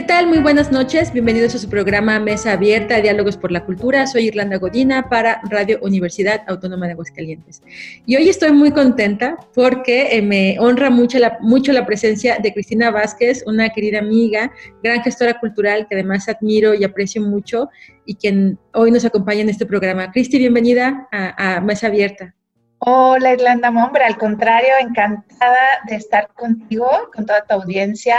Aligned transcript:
¿Qué 0.00 0.06
tal? 0.06 0.28
Muy 0.28 0.38
buenas 0.38 0.72
noches. 0.72 1.12
Bienvenidos 1.12 1.54
a 1.54 1.58
su 1.58 1.68
programa 1.68 2.18
Mesa 2.18 2.52
Abierta, 2.52 3.02
Diálogos 3.02 3.36
por 3.36 3.52
la 3.52 3.66
Cultura. 3.66 4.06
Soy 4.06 4.28
Irlanda 4.28 4.56
Godina 4.56 5.10
para 5.10 5.42
Radio 5.50 5.78
Universidad 5.82 6.40
Autónoma 6.48 6.86
de 6.86 6.92
Aguascalientes. 6.92 7.62
Y 8.06 8.16
hoy 8.16 8.30
estoy 8.30 8.52
muy 8.52 8.70
contenta 8.70 9.36
porque 9.54 10.16
eh, 10.16 10.22
me 10.22 10.58
honra 10.58 10.88
mucho 10.88 11.18
la, 11.18 11.36
mucho 11.42 11.74
la 11.74 11.84
presencia 11.84 12.38
de 12.38 12.50
Cristina 12.54 12.90
Vázquez, 12.90 13.44
una 13.46 13.68
querida 13.68 13.98
amiga, 13.98 14.50
gran 14.82 15.02
gestora 15.02 15.38
cultural 15.38 15.86
que 15.86 15.96
además 15.96 16.30
admiro 16.30 16.72
y 16.72 16.82
aprecio 16.82 17.20
mucho 17.20 17.68
y 18.06 18.14
quien 18.14 18.58
hoy 18.72 18.90
nos 18.90 19.04
acompaña 19.04 19.42
en 19.42 19.50
este 19.50 19.66
programa. 19.66 20.12
Cristi, 20.12 20.38
bienvenida 20.38 21.08
a, 21.12 21.56
a 21.56 21.60
Mesa 21.60 21.88
Abierta. 21.88 22.34
Hola 22.82 23.34
Irlanda 23.34 23.70
Mombre, 23.70 24.04
al 24.04 24.16
contrario, 24.16 24.70
encantada 24.80 25.58
de 25.86 25.96
estar 25.96 26.28
contigo, 26.32 26.88
con 27.14 27.26
toda 27.26 27.44
tu 27.44 27.54
audiencia. 27.54 28.16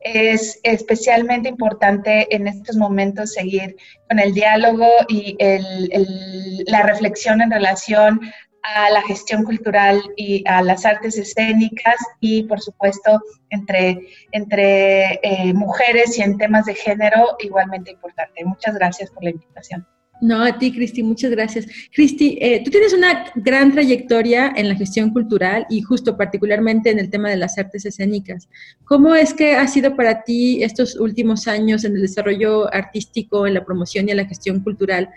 Es 0.00 0.58
especialmente 0.64 1.48
importante 1.48 2.34
en 2.34 2.48
estos 2.48 2.76
momentos 2.76 3.34
seguir 3.34 3.76
con 4.08 4.18
el 4.18 4.34
diálogo 4.34 4.88
y 5.08 5.36
el- 5.38 6.64
la 6.66 6.82
reflexión 6.82 7.40
en 7.40 7.52
relación 7.52 8.20
a 8.64 8.90
la 8.90 9.00
gestión 9.02 9.44
cultural 9.44 10.02
y 10.16 10.42
a 10.48 10.60
las 10.60 10.84
artes 10.84 11.16
escénicas 11.16 11.96
y, 12.18 12.42
por 12.42 12.60
supuesto, 12.60 13.22
entre, 13.50 14.00
entre 14.32 15.20
eh, 15.22 15.54
mujeres 15.54 16.18
y 16.18 16.22
en 16.22 16.36
temas 16.36 16.66
de 16.66 16.74
género, 16.74 17.36
igualmente 17.38 17.92
importante. 17.92 18.44
Muchas 18.44 18.74
gracias 18.74 19.08
por 19.12 19.22
la 19.22 19.30
invitación. 19.30 19.86
No, 20.20 20.42
a 20.42 20.58
ti, 20.58 20.70
Cristi, 20.70 21.02
muchas 21.02 21.30
gracias. 21.30 21.66
Cristi, 21.94 22.36
eh, 22.40 22.60
tú 22.62 22.70
tienes 22.70 22.92
una 22.92 23.24
gran 23.36 23.72
trayectoria 23.72 24.52
en 24.54 24.68
la 24.68 24.74
gestión 24.74 25.10
cultural 25.10 25.66
y 25.70 25.80
justo 25.80 26.16
particularmente 26.16 26.90
en 26.90 26.98
el 26.98 27.08
tema 27.08 27.30
de 27.30 27.36
las 27.36 27.56
artes 27.56 27.86
escénicas. 27.86 28.48
¿Cómo 28.84 29.14
es 29.14 29.32
que 29.32 29.54
ha 29.54 29.66
sido 29.66 29.96
para 29.96 30.22
ti 30.22 30.62
estos 30.62 30.96
últimos 30.96 31.48
años 31.48 31.84
en 31.84 31.96
el 31.96 32.02
desarrollo 32.02 32.72
artístico, 32.72 33.46
en 33.46 33.54
la 33.54 33.64
promoción 33.64 34.08
y 34.08 34.10
en 34.10 34.18
la 34.18 34.26
gestión 34.26 34.60
cultural? 34.60 35.08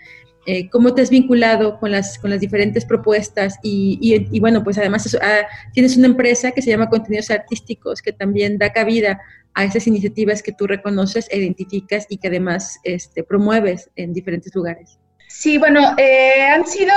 Eh, 0.46 0.68
¿Cómo 0.70 0.94
te 0.94 1.02
has 1.02 1.10
vinculado 1.10 1.78
con 1.80 1.90
las, 1.90 2.18
con 2.18 2.30
las 2.30 2.40
diferentes 2.40 2.84
propuestas? 2.84 3.56
Y, 3.62 3.98
y- 4.00 4.28
y 4.36 4.40
bueno, 4.40 4.62
pues 4.62 4.76
además 4.78 5.06
eso, 5.06 5.18
ah, 5.22 5.46
tienes 5.72 5.96
una 5.96 6.06
empresa 6.06 6.50
que 6.52 6.62
se 6.62 6.70
llama 6.70 6.88
Contenidos 6.90 7.30
Artísticos 7.30 8.02
que 8.02 8.12
también 8.12 8.58
da 8.58 8.72
cabida 8.72 9.20
a 9.54 9.64
esas 9.64 9.86
iniciativas 9.86 10.42
que 10.42 10.52
tú 10.52 10.66
reconoces, 10.66 11.28
identificas 11.32 12.06
y 12.08 12.18
que 12.18 12.28
además 12.28 12.78
este, 12.82 13.22
promueves 13.22 13.88
en 13.96 14.12
diferentes 14.12 14.54
lugares. 14.54 14.98
Sí, 15.28 15.58
bueno, 15.58 15.94
eh, 15.96 16.42
han 16.42 16.66
sido 16.66 16.92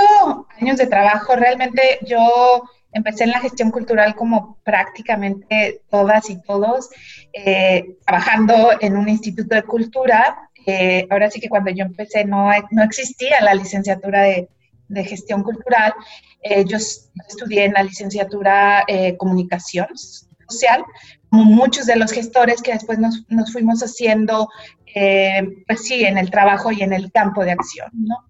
años 0.59 0.77
de 0.77 0.87
trabajo. 0.87 1.35
Realmente 1.35 1.99
yo 2.07 2.63
empecé 2.91 3.23
en 3.25 3.31
la 3.31 3.39
gestión 3.39 3.71
cultural 3.71 4.15
como 4.15 4.57
prácticamente 4.63 5.81
todas 5.89 6.29
y 6.29 6.41
todos, 6.41 6.89
eh, 7.33 7.95
trabajando 8.05 8.71
en 8.81 8.97
un 8.97 9.07
instituto 9.09 9.55
de 9.55 9.63
cultura. 9.63 10.46
Eh, 10.67 11.07
ahora 11.09 11.31
sí 11.31 11.39
que 11.39 11.49
cuando 11.49 11.71
yo 11.71 11.85
empecé 11.85 12.25
no, 12.25 12.51
no 12.71 12.83
existía 12.83 13.41
la 13.41 13.55
licenciatura 13.55 14.21
de, 14.21 14.49
de 14.89 15.03
gestión 15.03 15.43
cultural. 15.43 15.93
Eh, 16.41 16.65
yo 16.65 16.77
estudié 16.77 17.65
en 17.65 17.73
la 17.73 17.83
licenciatura 17.83 18.83
eh, 18.87 19.17
comunicación 19.17 19.87
social, 20.47 20.83
como 21.29 21.45
muchos 21.45 21.85
de 21.85 21.95
los 21.95 22.11
gestores 22.11 22.61
que 22.61 22.73
después 22.73 22.99
nos, 22.99 23.23
nos 23.29 23.51
fuimos 23.51 23.81
haciendo, 23.81 24.49
eh, 24.93 25.41
pues 25.67 25.83
sí, 25.83 26.05
en 26.05 26.17
el 26.17 26.29
trabajo 26.29 26.71
y 26.71 26.81
en 26.81 26.93
el 26.93 27.11
campo 27.11 27.43
de 27.43 27.51
acción, 27.51 27.89
¿no? 27.93 28.27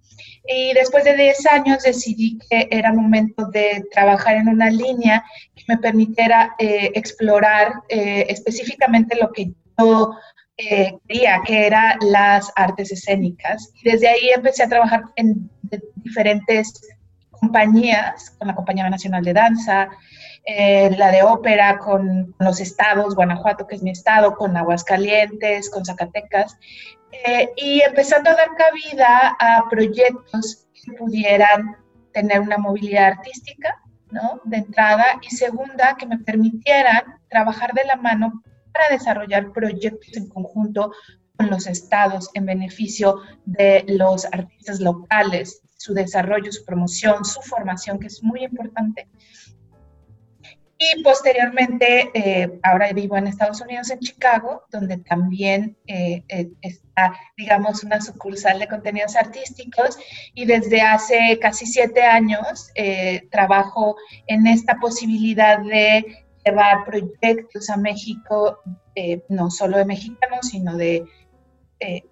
Y 0.50 0.74
después 0.74 1.04
de 1.04 1.16
10 1.16 1.46
años 1.48 1.84
decidí 1.84 2.40
que 2.50 2.70
era 2.72 2.94
momento 2.94 3.48
de 3.48 3.84
trabajar 3.92 4.38
en 4.38 4.48
una 4.48 4.70
línea 4.70 5.24
que 5.54 5.64
me 5.68 5.78
permitiera 5.78 6.56
eh, 6.58 6.92
explorar 6.96 7.74
eh, 7.90 8.26
específicamente 8.30 9.18
lo 9.18 9.32
que 9.34 9.52
yo 9.78 10.16
eh, 10.58 10.98
quería, 11.08 11.42
que 11.46 11.68
eran 11.68 11.98
las 12.02 12.52
artes 12.56 12.92
escénicas. 12.92 13.72
Y 13.82 13.92
desde 13.92 14.08
ahí 14.08 14.30
empecé 14.36 14.64
a 14.64 14.70
trabajar 14.70 15.04
en 15.16 15.50
diferentes 15.96 16.82
compañías, 17.30 18.32
con 18.32 18.48
la 18.48 18.56
Compañía 18.56 18.90
Nacional 18.90 19.24
de 19.24 19.34
Danza, 19.34 19.90
eh, 20.46 20.90
la 20.98 21.12
de 21.12 21.24
ópera 21.24 21.78
con 21.78 22.34
los 22.40 22.60
estados, 22.60 23.16
Guanajuato, 23.16 23.68
que 23.68 23.76
es 23.76 23.84
mi 23.84 23.92
estado, 23.92 24.36
con 24.36 24.56
Aguascalientes, 24.58 25.70
con 25.70 25.86
Zacatecas, 25.86 26.58
eh, 27.12 27.50
y 27.56 27.82
empezando 27.82 28.30
a 28.30 28.36
dar 28.36 28.50
cabida 28.56 29.36
a 29.40 29.70
proyectos 29.70 30.66
que 30.74 30.94
pudieran 30.94 31.76
tener 32.14 32.40
una 32.40 32.58
movilidad 32.58 33.18
artística, 33.18 33.80
¿no? 34.10 34.42
De 34.46 34.58
entrada, 34.58 35.06
y 35.22 35.36
segunda, 35.36 35.96
que 35.98 36.06
me 36.06 36.18
permitieran 36.18 37.20
trabajar 37.30 37.74
de 37.74 37.86
la 37.86 37.98
mano 37.98 38.42
para 38.78 38.96
desarrollar 38.96 39.52
proyectos 39.52 40.16
en 40.16 40.28
conjunto 40.28 40.92
con 41.36 41.50
los 41.50 41.68
estados 41.68 42.30
en 42.34 42.46
beneficio 42.46 43.22
de 43.46 43.84
los 43.88 44.26
artistas 44.26 44.80
locales, 44.80 45.62
su 45.78 45.94
desarrollo, 45.94 46.52
su 46.52 46.64
promoción, 46.66 47.26
su 47.26 47.42
formación, 47.42 48.00
que 48.00 48.08
es 48.08 48.22
muy 48.24 48.44
importante. 48.44 49.08
Y 50.80 51.02
posteriormente, 51.02 52.12
eh, 52.14 52.60
ahora 52.62 52.94
vivo 52.94 53.18
en 53.18 53.26
Estados 53.26 53.62
Unidos, 53.62 53.90
en 53.90 54.00
Chicago, 54.00 54.64
donde 54.72 54.98
también 54.98 55.76
eh, 55.88 56.24
eh, 56.30 56.52
está, 56.62 57.16
digamos, 57.36 57.84
una 57.84 58.00
sucursal 58.00 58.60
de 58.60 58.68
contenidos 58.68 59.16
artísticos. 59.16 59.98
Y 60.36 60.46
desde 60.46 60.82
hace 60.82 61.40
casi 61.42 61.66
siete 61.66 62.04
años 62.04 62.70
eh, 62.76 63.28
trabajo 63.32 63.96
en 64.28 64.46
esta 64.46 64.76
posibilidad 64.76 65.60
de 65.62 66.27
llevar 66.50 66.86
proyectos 66.86 67.70
a 67.70 67.78
México, 67.78 68.60
eh, 68.96 69.24
no 69.30 69.50
solo 69.52 69.78
de 69.78 69.86
mexicanos, 69.86 70.48
sino 70.48 70.76
de 70.78 71.06
eh, 71.80 72.04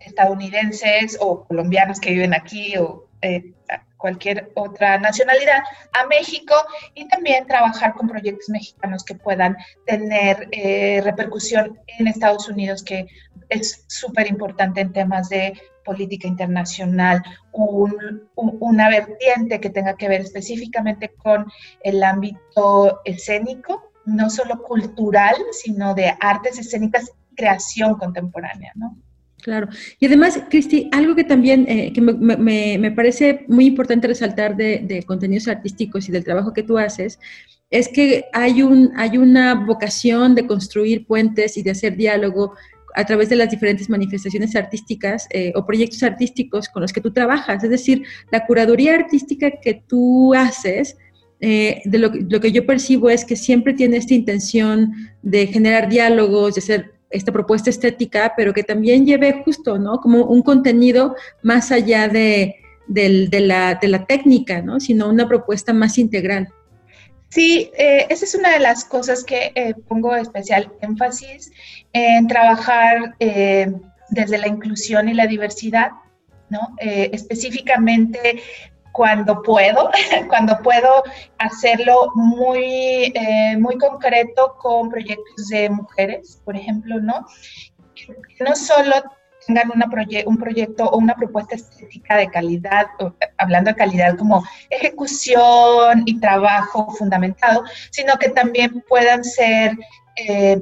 estadounidenses 0.00 1.18
o 1.20 1.44
colombianos 1.44 2.00
que 2.00 2.10
viven 2.10 2.34
aquí 2.34 2.76
o 2.78 3.05
eh, 3.22 3.52
cualquier 3.96 4.50
otra 4.54 4.98
nacionalidad 4.98 5.60
a 5.92 6.06
México 6.06 6.54
y 6.94 7.08
también 7.08 7.46
trabajar 7.46 7.94
con 7.94 8.08
proyectos 8.08 8.48
mexicanos 8.50 9.04
que 9.04 9.14
puedan 9.14 9.56
tener 9.86 10.48
eh, 10.52 11.00
repercusión 11.02 11.78
en 11.98 12.06
Estados 12.08 12.48
Unidos, 12.48 12.82
que 12.84 13.06
es 13.48 13.84
súper 13.88 14.26
importante 14.28 14.80
en 14.80 14.92
temas 14.92 15.28
de 15.28 15.58
política 15.84 16.26
internacional, 16.28 17.22
un- 17.52 18.28
un- 18.34 18.56
una 18.60 18.88
vertiente 18.88 19.60
que 19.60 19.70
tenga 19.70 19.96
que 19.96 20.08
ver 20.08 20.20
específicamente 20.20 21.10
con 21.14 21.46
el 21.80 22.02
ámbito 22.02 23.00
escénico, 23.04 23.92
no 24.04 24.28
solo 24.30 24.62
cultural, 24.62 25.36
sino 25.52 25.94
de 25.94 26.14
artes 26.20 26.58
escénicas 26.58 27.10
y 27.32 27.34
creación 27.36 27.94
contemporánea, 27.98 28.72
¿no? 28.74 28.96
Claro. 29.46 29.68
Y 30.00 30.06
además, 30.06 30.40
Cristi, 30.50 30.88
algo 30.90 31.14
que 31.14 31.22
también 31.22 31.66
eh, 31.68 31.92
que 31.92 32.00
me, 32.00 32.36
me- 32.36 32.78
me 32.78 32.90
parece 32.90 33.44
muy 33.46 33.66
importante 33.66 34.08
resaltar 34.08 34.56
de, 34.56 34.80
de 34.80 35.04
contenidos 35.04 35.46
artísticos 35.46 36.08
y 36.08 36.10
del 36.12 36.24
trabajo 36.24 36.52
que 36.52 36.64
tú 36.64 36.76
haces 36.78 37.20
es 37.70 37.86
que 37.88 38.24
hay, 38.32 38.62
un, 38.62 38.90
hay 38.96 39.18
una 39.18 39.54
vocación 39.54 40.34
de 40.34 40.48
construir 40.48 41.06
puentes 41.06 41.56
y 41.56 41.62
de 41.62 41.70
hacer 41.70 41.94
diálogo 41.96 42.54
a 42.96 43.04
través 43.04 43.28
de 43.28 43.36
las 43.36 43.48
diferentes 43.48 43.88
manifestaciones 43.88 44.56
artísticas 44.56 45.28
eh, 45.30 45.52
o 45.54 45.64
proyectos 45.64 46.02
artísticos 46.02 46.68
con 46.68 46.82
los 46.82 46.92
que 46.92 47.00
tú 47.00 47.12
trabajas. 47.12 47.62
Es 47.62 47.70
decir, 47.70 48.02
la 48.32 48.44
curaduría 48.46 48.96
artística 48.96 49.48
que 49.62 49.74
tú 49.86 50.34
haces, 50.34 50.96
eh, 51.38 51.82
de 51.84 51.98
lo, 51.98 52.08
lo 52.08 52.40
que 52.40 52.50
yo 52.50 52.66
percibo 52.66 53.10
es 53.10 53.24
que 53.24 53.36
siempre 53.36 53.74
tiene 53.74 53.98
esta 53.98 54.14
intención 54.14 54.92
de 55.22 55.46
generar 55.46 55.88
diálogos, 55.88 56.56
de 56.56 56.62
hacer 56.62 56.95
esta 57.10 57.32
propuesta 57.32 57.70
estética, 57.70 58.34
pero 58.36 58.52
que 58.52 58.62
también 58.62 59.06
lleve 59.06 59.42
justo, 59.44 59.78
¿no? 59.78 60.00
Como 60.00 60.24
un 60.24 60.42
contenido 60.42 61.14
más 61.42 61.70
allá 61.72 62.08
de, 62.08 62.56
de 62.88 63.40
la, 63.40 63.74
de 63.76 63.88
la 63.88 64.06
técnica, 64.06 64.62
¿no? 64.62 64.80
Sino 64.80 65.08
una 65.08 65.28
propuesta 65.28 65.72
más 65.72 65.98
integral. 65.98 66.52
Sí, 67.28 67.70
eh, 67.76 68.06
esa 68.08 68.24
es 68.24 68.34
una 68.34 68.50
de 68.52 68.60
las 68.60 68.84
cosas 68.84 69.24
que 69.24 69.52
eh, 69.54 69.74
pongo 69.88 70.14
especial 70.14 70.72
énfasis 70.80 71.52
en 71.92 72.28
trabajar 72.28 73.14
eh, 73.18 73.72
desde 74.10 74.38
la 74.38 74.48
inclusión 74.48 75.08
y 75.08 75.14
la 75.14 75.26
diversidad, 75.26 75.90
¿no? 76.48 76.76
Específicamente 76.78 78.40
cuando 78.96 79.42
puedo, 79.42 79.90
cuando 80.28 80.58
puedo 80.62 81.04
hacerlo 81.38 82.10
muy, 82.14 83.12
eh, 83.14 83.56
muy 83.58 83.76
concreto 83.76 84.56
con 84.58 84.88
proyectos 84.88 85.48
de 85.48 85.68
mujeres, 85.68 86.40
por 86.44 86.56
ejemplo, 86.56 86.98
¿no? 87.00 87.26
Que 87.94 88.44
no 88.44 88.56
solo 88.56 88.94
tengan 89.46 89.70
una 89.70 89.86
un 90.26 90.38
proyecto 90.38 90.84
o 90.84 90.96
una 90.96 91.14
propuesta 91.14 91.54
estética 91.54 92.16
de 92.16 92.28
calidad, 92.28 92.86
hablando 93.36 93.70
de 93.70 93.76
calidad 93.76 94.16
como 94.16 94.42
ejecución 94.70 96.02
y 96.06 96.18
trabajo 96.18 96.90
fundamentado, 96.92 97.64
sino 97.90 98.16
que 98.16 98.30
también 98.30 98.82
puedan 98.88 99.22
ser, 99.22 99.76
eh, 100.16 100.60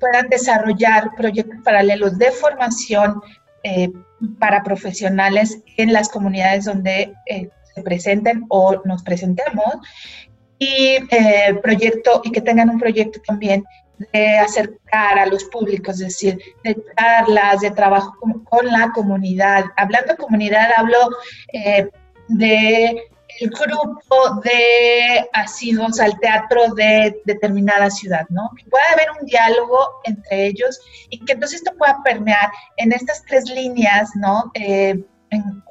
puedan 0.00 0.28
desarrollar 0.28 1.14
proyectos 1.16 1.60
paralelos 1.62 2.18
de 2.18 2.32
formación 2.32 3.22
eh, 3.62 3.90
para 4.38 4.62
profesionales 4.62 5.62
en 5.76 5.92
las 5.92 6.08
comunidades 6.08 6.64
donde 6.64 7.12
eh, 7.26 7.48
se 7.74 7.82
presenten 7.82 8.44
o 8.48 8.82
nos 8.84 9.02
presentemos 9.02 9.74
y 10.58 10.96
proyecto 11.62 12.22
y 12.24 12.32
que 12.32 12.40
tengan 12.40 12.70
un 12.70 12.78
proyecto 12.78 13.20
también 13.26 13.64
de 14.12 14.38
acercar 14.38 15.18
a 15.18 15.26
los 15.26 15.44
públicos, 15.44 15.94
es 16.00 16.08
decir, 16.08 16.38
de 16.64 16.76
charlas, 16.96 17.60
de 17.60 17.70
trabajo 17.70 18.14
con, 18.44 18.66
la 18.66 18.92
comunidad. 18.92 19.64
Hablando 19.76 20.12
de 20.12 20.18
comunidad, 20.18 20.70
hablo 20.76 20.98
eh, 21.52 21.88
de 22.28 23.02
el 23.40 23.50
grupo 23.50 24.40
de 24.42 25.28
asiduos 25.32 26.00
al 26.00 26.18
teatro 26.18 26.74
de 26.74 27.20
determinada 27.24 27.90
ciudad, 27.90 28.26
¿no? 28.30 28.50
Que 28.56 28.68
pueda 28.70 28.84
haber 28.92 29.08
un 29.20 29.26
diálogo 29.26 29.78
entre 30.04 30.46
ellos 30.46 30.80
y 31.10 31.24
que 31.24 31.32
entonces 31.32 31.60
esto 31.60 31.76
pueda 31.76 32.00
permear 32.04 32.50
en 32.76 32.92
estas 32.92 33.22
tres 33.24 33.44
líneas, 33.50 34.10
¿no? 34.16 34.50
Eh, 34.54 35.02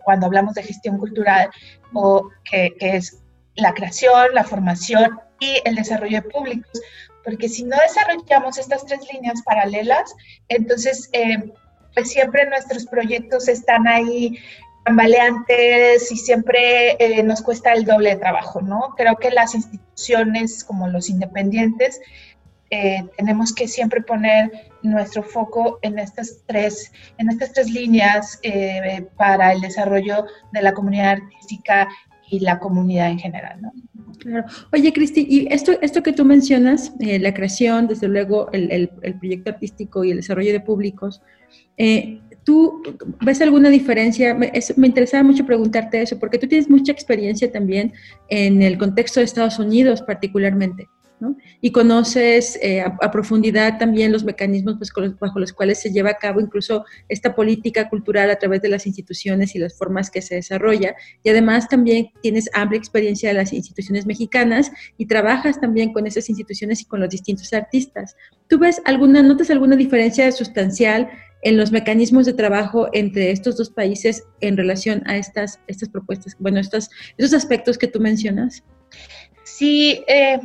cuando 0.03 0.27
hablamos 0.27 0.53
de 0.53 0.63
gestión 0.63 0.97
cultural, 0.97 1.49
o 1.93 2.29
que, 2.43 2.75
que 2.79 2.97
es 2.97 3.21
la 3.55 3.73
creación, 3.73 4.33
la 4.33 4.43
formación 4.43 5.19
y 5.39 5.61
el 5.65 5.75
desarrollo 5.75 6.21
de 6.21 6.29
públicos, 6.29 6.81
porque 7.23 7.49
si 7.49 7.63
no 7.63 7.75
desarrollamos 7.77 8.57
estas 8.57 8.85
tres 8.85 8.99
líneas 9.11 9.41
paralelas, 9.43 10.13
entonces 10.47 11.09
eh, 11.13 11.51
pues 11.95 12.11
siempre 12.11 12.45
nuestros 12.47 12.85
proyectos 12.85 13.47
están 13.47 13.87
ahí 13.87 14.37
tambaleantes 14.85 16.11
y 16.11 16.17
siempre 16.17 16.95
eh, 16.99 17.23
nos 17.23 17.41
cuesta 17.41 17.73
el 17.73 17.85
doble 17.85 18.11
de 18.11 18.15
trabajo, 18.17 18.61
¿no? 18.61 18.93
Creo 18.95 19.15
que 19.17 19.31
las 19.31 19.55
instituciones 19.55 20.63
como 20.63 20.87
los 20.87 21.09
independientes 21.09 21.99
eh, 22.69 23.03
tenemos 23.17 23.53
que 23.53 23.67
siempre 23.67 24.01
poner 24.01 24.51
nuestro 24.83 25.23
foco 25.23 25.79
en 25.81 25.99
estas 25.99 26.37
tres, 26.45 26.91
en 27.17 27.29
estas 27.29 27.51
tres 27.53 27.69
líneas 27.69 28.39
para 29.17 29.53
el 29.53 29.61
desarrollo 29.61 30.25
de 30.51 30.61
la 30.61 30.73
comunidad 30.73 31.13
artística 31.13 31.87
y 32.29 32.39
la 32.39 32.59
comunidad 32.59 33.09
en 33.09 33.19
general, 33.19 33.61
¿no? 33.61 33.71
Claro. 34.19 34.47
Oye, 34.71 34.93
Cristi, 34.93 35.25
y 35.29 35.53
esto, 35.53 35.73
esto 35.81 36.01
que 36.01 36.13
tú 36.13 36.25
mencionas, 36.25 36.93
eh, 36.99 37.19
la 37.19 37.33
creación, 37.33 37.87
desde 37.87 38.07
luego, 38.07 38.51
el, 38.51 38.71
el, 39.01 39.15
proyecto 39.19 39.51
artístico 39.51 40.03
y 40.03 40.11
el 40.11 40.17
desarrollo 40.17 40.51
de 40.51 40.59
públicos, 40.59 41.21
eh, 41.77 42.21
¿tú 42.45 42.81
ves 43.21 43.41
alguna 43.41 43.69
diferencia? 43.69 44.33
Me, 44.33 44.51
interesaba 44.77 45.23
mucho 45.23 45.45
preguntarte 45.45 46.01
eso, 46.01 46.17
porque 46.17 46.37
tú 46.37 46.47
tienes 46.47 46.69
mucha 46.69 46.93
experiencia 46.93 47.51
también 47.51 47.91
en 48.29 48.61
el 48.61 48.77
contexto 48.77 49.19
de 49.19 49.25
Estados 49.25 49.59
Unidos 49.59 50.01
particularmente. 50.01 50.87
Y 51.61 51.71
conoces 51.71 52.59
eh, 52.61 52.81
a, 52.81 53.09
profundidad 53.09 53.79
también 53.79 54.11
los 54.11 54.25
mecanismos 54.25 54.75
pues, 54.77 54.91
bajo 55.17 55.39
los 55.39 55.53
cuales 55.53 55.81
se 55.81 55.91
lleva 55.91 56.11
a 56.11 56.17
cabo 56.17 56.41
incluso 56.41 56.83
esta 57.07 57.33
política 57.33 57.89
cultural 57.89 58.29
a 58.29 58.35
través 58.35 58.61
de 58.61 58.69
las 58.69 58.85
instituciones 58.85 59.55
y 59.55 59.59
las 59.59 59.75
formas 59.75 60.11
que 60.11 60.21
se 60.21 60.35
desarrolla. 60.35 60.93
Y 61.23 61.29
además 61.29 61.69
también 61.69 62.09
tienes 62.21 62.49
amplia 62.53 62.77
experiencia 62.77 63.29
de 63.29 63.35
las 63.35 63.53
instituciones 63.53 64.05
mexicanas 64.05 64.71
y 64.97 65.07
trabajas 65.07 65.59
también 65.59 65.93
con 65.93 66.05
esas 66.05 66.29
instituciones 66.29 66.81
y 66.81 66.85
con 66.85 66.99
los 66.99 67.09
distintos 67.09 67.53
artistas. 67.53 68.15
¿Tú 68.47 68.59
ves 68.59 68.81
alguna, 68.85 69.23
notas 69.23 69.49
alguna 69.49 69.77
diferencia 69.77 70.31
sustancial 70.33 71.09
en 71.45 71.57
los 71.57 71.71
mecanismos 71.71 72.25
de 72.25 72.33
trabajo 72.33 72.89
entre 72.91 73.29
estos 73.29 73.55
dos 73.55 73.69
países 73.69 74.23
en 74.41 74.57
relación 74.57 75.03
a 75.05 75.15
estas, 75.15 75.59
estas 75.67 75.89
propuestas, 75.89 76.35
bueno, 76.39 76.59
estos, 76.59 76.89
estos 77.17 77.35
aspectos 77.35 77.77
que 77.77 77.87
tú 77.87 77.99
mencionas? 77.99 78.63
Sí, 79.43 80.03
eh, 80.07 80.39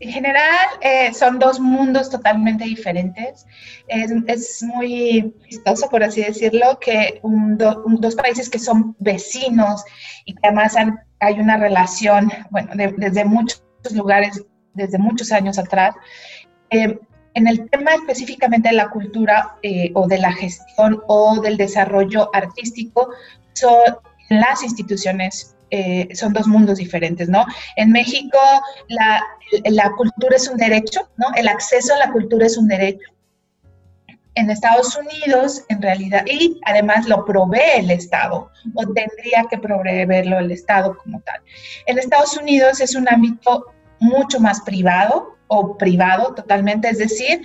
en 0.00 0.10
general 0.10 0.66
eh, 0.80 1.14
son 1.14 1.38
dos 1.38 1.60
mundos 1.60 2.10
totalmente 2.10 2.64
diferentes. 2.64 3.46
Es, 3.86 4.60
muy 4.64 5.32
vistoso, 5.48 5.88
por 5.88 6.02
así 6.02 6.20
decirlo, 6.22 6.80
que 6.80 7.20
dos 7.22 8.16
países 8.16 8.50
que 8.50 8.58
son 8.58 8.96
vecinos 8.98 9.84
y 10.24 10.34
que 10.34 10.40
además 10.42 10.74
hay 11.20 11.38
una 11.38 11.58
relación, 11.58 12.32
bueno, 12.50 12.72
desde 12.74 13.24
muchos 13.24 13.62
lugares, 13.94 14.44
desde 14.74 14.98
muchos 14.98 15.30
años 15.30 15.60
atrás. 15.60 15.94
Eh, 16.70 16.98
en 17.34 17.46
el 17.46 17.68
tema 17.70 17.94
específicamente 17.94 18.70
de 18.70 18.74
la 18.74 18.90
cultura 18.90 19.56
eh, 19.62 19.90
o 19.94 20.06
de 20.06 20.18
la 20.18 20.32
gestión 20.32 21.02
o 21.06 21.40
del 21.40 21.56
desarrollo 21.56 22.30
artístico, 22.34 23.10
son 23.54 23.96
las 24.28 24.62
instituciones 24.62 25.56
eh, 25.72 26.08
son 26.16 26.32
dos 26.32 26.48
mundos 26.48 26.78
diferentes, 26.78 27.28
¿no? 27.28 27.46
En 27.76 27.92
México 27.92 28.38
la, 28.88 29.24
la, 29.66 29.92
cultura 29.92 30.34
es 30.34 30.48
un 30.48 30.56
derecho, 30.56 31.08
¿no? 31.16 31.28
El 31.36 31.46
acceso 31.46 31.94
a 31.94 31.98
la 31.98 32.10
cultura 32.10 32.46
es 32.46 32.58
un 32.58 32.66
derecho. 32.66 33.08
En 34.34 34.50
Estados 34.50 34.96
Unidos, 34.96 35.64
en 35.68 35.80
realidad, 35.80 36.24
y 36.26 36.60
además 36.64 37.08
lo 37.08 37.24
provee 37.24 37.76
el 37.76 37.90
Estado, 37.92 38.50
o 38.74 38.82
tendría 38.82 39.44
que 39.48 39.58
proveerlo 39.58 40.40
el 40.40 40.50
Estado 40.50 40.96
como 40.96 41.20
tal. 41.20 41.40
En 41.86 41.98
Estados 41.98 42.36
Unidos 42.36 42.80
es 42.80 42.96
un 42.96 43.08
ámbito 43.08 43.66
mucho 44.00 44.40
más 44.40 44.62
privado 44.62 45.36
o 45.50 45.76
privado 45.76 46.34
totalmente, 46.34 46.88
es 46.88 46.98
decir, 46.98 47.42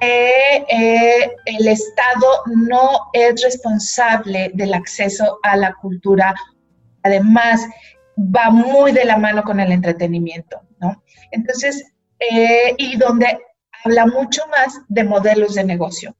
eh, 0.00 1.34
el 1.44 1.66
Estado 1.66 2.26
no 2.46 3.10
es 3.12 3.42
responsable 3.42 4.52
del 4.54 4.72
acceso 4.74 5.40
a 5.42 5.56
la 5.56 5.74
cultura 5.74 6.34
además 7.02 7.66
va 8.18 8.50
muy 8.50 8.92
de 8.92 9.04
la 9.04 9.16
mano 9.16 9.42
con 9.42 9.60
el 9.60 9.72
entretenimiento, 9.72 10.60
¿no? 10.80 11.02
Entonces, 11.30 11.84
eh, 12.18 12.74
y 12.76 12.96
donde 12.96 13.38
habla 13.84 14.06
mucho 14.06 14.42
más 14.48 14.80
de 14.88 15.04
modelos 15.04 15.54
de 15.54 15.64
negocio. 15.64 16.16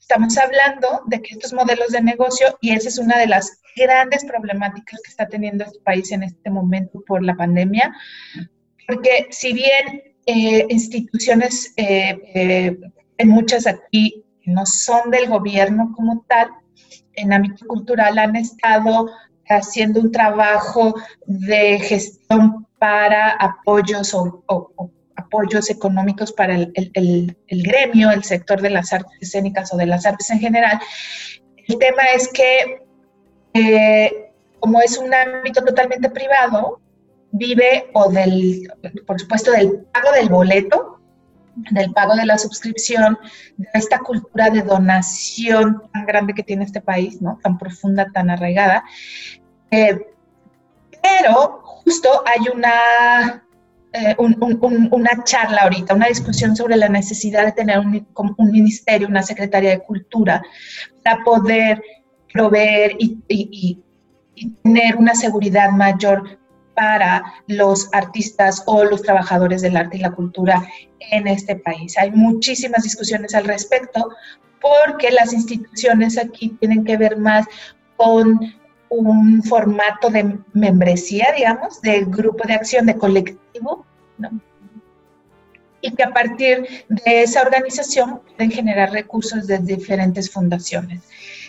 Estamos 0.00 0.36
hablando 0.36 1.02
de 1.06 1.22
que 1.22 1.34
estos 1.34 1.52
modelos 1.52 1.88
de 1.88 2.02
negocio, 2.02 2.58
y 2.60 2.72
esa 2.72 2.88
es 2.88 2.98
una 2.98 3.18
de 3.18 3.28
las 3.28 3.60
grandes 3.76 4.24
problemáticas 4.24 5.00
que 5.02 5.10
está 5.10 5.26
teniendo 5.28 5.64
este 5.64 5.80
país 5.80 6.10
en 6.12 6.24
este 6.24 6.50
momento 6.50 7.02
por 7.06 7.22
la 7.22 7.36
pandemia, 7.36 7.94
porque 8.86 9.28
si 9.30 9.52
bien 9.52 10.09
eh, 10.26 10.66
instituciones, 10.68 11.72
eh, 11.76 12.78
en 13.18 13.28
muchas 13.28 13.66
aquí 13.66 14.24
no 14.44 14.66
son 14.66 15.10
del 15.10 15.28
gobierno 15.28 15.92
como 15.96 16.24
tal, 16.28 16.50
en 17.14 17.32
ámbito 17.32 17.66
cultural 17.66 18.18
han 18.18 18.36
estado 18.36 19.08
haciendo 19.48 20.00
un 20.00 20.12
trabajo 20.12 20.94
de 21.26 21.78
gestión 21.80 22.66
para 22.78 23.30
apoyos 23.32 24.14
o, 24.14 24.42
apoyos 25.16 25.70
económicos 25.70 26.32
para 26.32 26.54
el, 26.54 27.36
gremio, 27.48 28.10
el 28.10 28.24
sector 28.24 28.60
de 28.60 28.70
las 28.70 28.92
artes 28.92 29.12
escénicas 29.20 29.72
o 29.72 29.76
de 29.76 29.86
las 29.86 30.06
artes 30.06 30.30
en 30.30 30.40
general. 30.40 30.80
El 31.68 31.78
tema 31.78 32.02
es 32.14 32.28
que, 32.28 32.82
eh, 33.54 34.32
como 34.60 34.80
es 34.80 34.96
un 34.96 35.12
ámbito 35.12 35.62
totalmente 35.64 36.08
privado, 36.10 36.80
vive 37.32 37.90
o 37.92 38.10
del, 38.10 38.70
por 39.06 39.20
supuesto, 39.20 39.52
del 39.52 39.86
pago 39.92 40.12
del 40.12 40.28
boleto, 40.28 41.00
del 41.70 41.92
pago 41.92 42.14
de 42.14 42.26
la 42.26 42.38
suscripción, 42.38 43.18
de 43.56 43.68
esta 43.74 43.98
cultura 43.98 44.50
de 44.50 44.62
donación 44.62 45.82
tan 45.92 46.06
grande 46.06 46.34
que 46.34 46.42
tiene 46.42 46.64
este 46.64 46.80
país, 46.80 47.20
¿no? 47.20 47.38
Tan 47.42 47.58
profunda, 47.58 48.06
tan 48.12 48.30
arraigada, 48.30 48.84
eh, 49.70 49.98
pero 51.02 51.62
justo 51.64 52.22
hay 52.26 52.48
una, 52.54 53.44
eh, 53.92 54.16
una 54.18 55.24
charla 55.24 55.62
ahorita, 55.62 55.94
una 55.94 56.08
discusión 56.08 56.56
sobre 56.56 56.76
la 56.76 56.88
necesidad 56.88 57.44
de 57.44 57.52
tener 57.52 57.78
un, 57.78 58.06
ministerio, 58.38 59.08
una 59.08 59.22
secretaria 59.22 59.70
de 59.70 59.80
cultura, 59.80 60.42
para 61.04 61.22
poder 61.24 61.82
proveer 62.32 62.96
y, 62.98 63.82
tener 64.62 64.96
una 64.96 65.14
seguridad 65.14 65.70
mayor 65.70 66.39
para 66.80 67.34
los 67.46 67.90
artistas 67.92 68.62
o 68.64 68.84
los 68.84 69.02
trabajadores 69.02 69.60
del 69.60 69.76
arte 69.76 69.98
y 69.98 70.00
la 70.00 70.12
cultura 70.12 70.66
en 71.10 71.26
este 71.26 71.56
país. 71.56 71.98
Hay 71.98 72.10
muchísimas 72.10 72.84
discusiones 72.84 73.34
al 73.34 73.44
respecto 73.44 74.08
porque 74.62 75.10
las 75.10 75.34
instituciones 75.34 76.16
aquí 76.16 76.56
tienen 76.58 76.82
que 76.84 76.96
ver 76.96 77.18
más 77.18 77.46
con 77.98 78.40
un 78.88 79.42
formato 79.42 80.08
de 80.08 80.38
membresía, 80.54 81.28
digamos, 81.36 81.82
de 81.82 82.06
grupo 82.06 82.48
de 82.48 82.54
acción, 82.54 82.86
de 82.86 82.96
colectivo, 82.96 83.84
y 85.82 85.94
que 85.94 86.02
a 86.02 86.14
partir 86.14 86.66
de 86.88 87.22
esa 87.22 87.42
organización 87.42 88.22
pueden 88.22 88.50
generar 88.52 88.90
recursos 88.90 89.46
de 89.46 89.58
diferentes 89.58 90.30
fundaciones. 90.30 91.02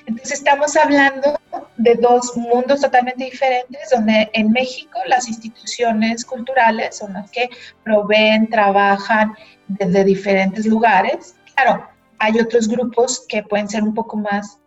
Entonces 0.05 0.39
estamos 0.39 0.75
hablando 0.75 1.39
de 1.77 1.95
dos 1.95 2.35
mundos 2.35 2.81
totalmente 2.81 3.25
diferentes, 3.25 3.89
donde 3.91 4.29
en 4.33 4.51
México 4.51 4.99
las 5.07 5.27
instituciones 5.27 6.25
culturales 6.25 6.97
son 6.97 7.13
las 7.13 7.29
que 7.31 7.49
proveen, 7.83 8.49
trabajan 8.49 9.33
desde 9.67 10.03
diferentes 10.03 10.65
lugares. 10.65 11.35
Claro, 11.55 11.87
hay 12.19 12.39
otros 12.39 12.67
grupos 12.67 13.25
que 13.27 13.43
pueden 13.43 13.67
ser 13.67 13.83
un 13.83 13.93
poco 13.93 14.17
más 14.17 14.59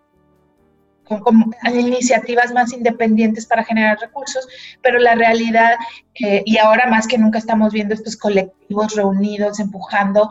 con, 1.05 1.55
iniciativas 1.65 2.53
más 2.53 2.73
independientes 2.73 3.47
para 3.47 3.65
generar 3.65 3.99
recursos, 4.01 4.47
pero 4.83 4.99
la 4.99 5.15
realidad, 5.15 5.77
eh, 6.15 6.43
y 6.45 6.59
ahora 6.59 6.89
más 6.89 7.07
que 7.07 7.19
nunca 7.19 7.39
estamos 7.39 7.73
viendo 7.73 7.95
estos 7.95 8.17
colectivos 8.17 8.95
reunidos 8.95 9.61
empujando 9.61 10.29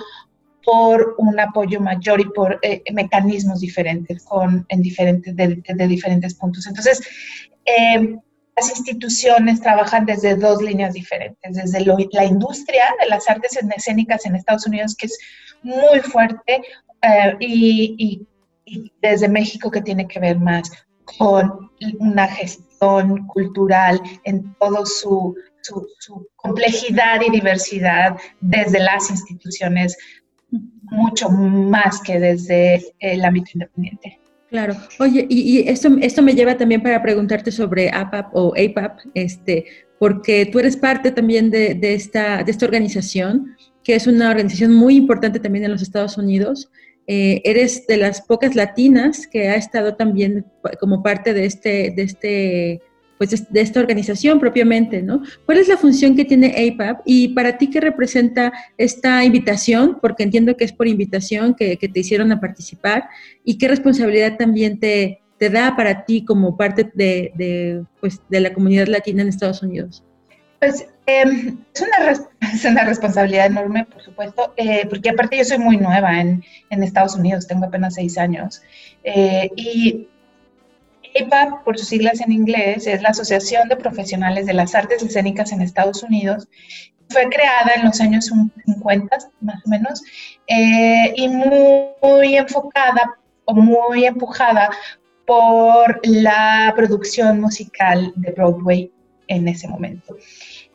por 0.64 1.16
un 1.18 1.40
apoyo 1.40 1.80
mayor 1.80 2.22
y 2.22 2.26
por 2.26 2.60
eh, 2.62 2.82
mecanismos 2.94 3.60
diferentes 3.60 4.24
con, 4.24 4.66
en 4.70 4.82
diferentes, 4.82 5.36
de, 5.36 5.88
diferentes 5.88 6.34
puntos. 6.36 6.68
Entonces, 6.68 7.02
eh, 7.66 8.18
las 8.56 8.70
instituciones 8.70 9.62
trabajan 9.62 10.06
desde 10.06 10.36
dos 10.36 10.62
líneas 10.62 10.94
diferentes, 10.94 11.56
desde 11.56 11.86
la 12.12 12.24
industria 12.24 12.84
de 13.02 13.10
las 13.10 13.28
artes 13.28 13.58
escénicas 13.76 14.26
en 14.26 14.36
Estados 14.36 14.68
Unidos, 14.68 14.96
que 14.96 15.08
es 15.08 15.18
muy 15.64 16.00
fuerte, 16.02 16.62
y, 17.40 18.28
y 18.66 18.92
desde 19.02 19.28
México 19.28 19.72
que 19.72 19.82
tiene 19.82 20.08
que 20.08 20.20
ver 20.20 20.40
más 20.40 20.72
con 21.18 21.70
una 22.00 22.28
gestión 22.28 23.28
cultural 23.28 24.02
en 24.24 24.54
todo 24.56 24.86
su, 24.86 25.36
su, 25.62 26.28
complejidad 26.36 27.22
y 27.26 27.32
diversidad 27.32 28.18
desde 28.42 28.80
las 28.80 29.10
instituciones, 29.10 29.98
mucho 30.84 31.30
más 31.30 32.02
que 32.02 32.20
desde 32.20 32.82
el 33.00 33.24
ámbito 33.26 33.52
independiente. 33.54 34.20
Claro. 34.50 34.76
Oye, 35.00 35.26
y, 35.30 35.68
esto, 35.68 35.90
esto 36.02 36.22
me 36.22 36.36
lleva 36.36 36.56
también 36.56 36.84
para 36.84 37.02
preguntarte 37.02 37.52
sobre 37.52 37.90
APAP 37.90 38.30
o 38.34 38.54
APAP, 38.56 39.00
este, 39.16 39.66
porque 39.98 40.46
tú 40.46 40.60
eres 40.60 40.78
parte 40.78 41.12
también 41.12 41.50
de, 41.50 41.74
de, 41.74 41.96
esta, 41.96 42.44
de 42.44 42.52
esta 42.52 42.66
organización, 42.66 43.56
que 43.84 43.96
es 43.96 44.06
una 44.06 44.30
organización 44.30 44.72
muy 44.74 44.96
importante 44.96 45.40
también 45.40 45.66
en 45.66 45.72
los 45.72 45.82
Estados 45.82 46.18
Unidos. 46.18 46.70
Eh, 47.08 47.42
eres 47.44 47.86
de 47.88 47.98
las 47.98 48.22
pocas 48.22 48.56
latinas 48.56 49.28
que 49.28 49.50
ha 49.50 49.56
estado 49.56 49.96
también 49.96 50.46
como 50.80 51.04
parte 51.04 51.34
de 51.34 51.46
este, 51.46 51.92
de 51.96 52.04
este, 52.04 52.82
pues 53.18 53.52
de 53.52 53.62
esta 53.62 53.80
organización 53.80 54.40
propiamente, 54.40 55.02
¿no? 55.02 55.22
¿Cuál 55.46 55.60
es 55.60 55.68
la 55.68 55.78
función 55.78 56.16
que 56.16 56.26
tiene 56.26 56.48
APAP 56.48 57.02
y 57.06 57.30
para 57.30 57.58
ti 57.58 57.70
qué 57.70 57.80
representa 57.80 58.52
esta 58.78 59.24
invitación? 59.24 60.00
Porque 60.02 60.24
entiendo 60.24 60.58
que 60.58 60.66
es 60.66 60.74
por 60.74 60.88
invitación 60.88 61.54
que, 61.54 61.78
te 61.78 62.00
hicieron 62.00 62.32
a 62.32 62.40
participar 62.40 63.10
y 63.44 63.58
qué 63.58 63.68
responsabilidad 63.68 64.38
también 64.38 64.80
te, 64.80 65.22
te 65.38 65.50
da 65.50 65.76
para 65.76 66.06
ti 66.06 66.26
como 66.26 66.58
parte 66.58 66.90
de, 66.94 67.32
de, 67.36 67.84
pues, 68.00 68.22
de 68.30 68.40
la 68.40 68.54
comunidad 68.54 68.88
latina 68.88 69.22
en 69.22 69.28
Estados 69.28 69.62
Unidos. 69.62 70.04
Pues 70.60 70.88
em, 71.08 71.58
es, 71.74 71.82
una 71.82 72.12
es, 72.54 72.66
una 72.66 72.86
responsabilidad 72.86 73.48
enorme, 73.48 73.86
por 73.86 74.02
supuesto, 74.02 74.54
eh, 74.56 74.88
porque 74.90 75.10
aparte 75.10 75.38
yo 75.38 75.44
soy 75.44 75.58
muy 75.58 75.76
nueva 75.76 76.22
en, 76.22 76.42
en 76.70 76.84
Estados 76.84 77.16
Unidos, 77.16 77.48
tengo 77.48 77.66
apenas 77.66 77.96
seis 77.96 78.18
años. 78.18 78.62
Eh, 79.04 79.50
y 79.58 80.08
APAP, 81.20 81.64
por 81.64 81.78
sus 81.78 81.88
siglas 81.88 82.22
en 82.22 82.32
inglés, 82.32 82.88
es 82.88 83.02
la 83.02 83.10
Asociación 83.10 83.68
de 83.70 83.76
Profesionales 83.76 84.46
de 84.46 84.54
las 84.54 84.76
Artes 84.76 85.04
Escénicas 85.04 85.52
en 85.52 85.62
Estados 85.62 86.04
Unidos. 86.04 86.48
Fue 87.10 87.30
creada 87.30 87.74
en 87.76 87.86
los 87.86 88.00
años 88.02 88.32
50, 88.66 89.18
más 89.42 89.66
o 89.66 89.70
menos, 89.70 90.02
eh, 90.48 91.14
y 91.16 91.28
muy, 91.28 91.88
muy 92.02 92.38
enfocada 92.38 93.18
o 93.46 93.54
muy 93.54 94.06
empujada 94.06 94.70
por 95.26 96.00
la 96.04 96.74
producción 96.76 97.40
musical 97.40 98.12
de 98.16 98.32
Broadway 98.32 98.92
en 99.28 99.48
ese 99.48 99.68
momento 99.68 100.18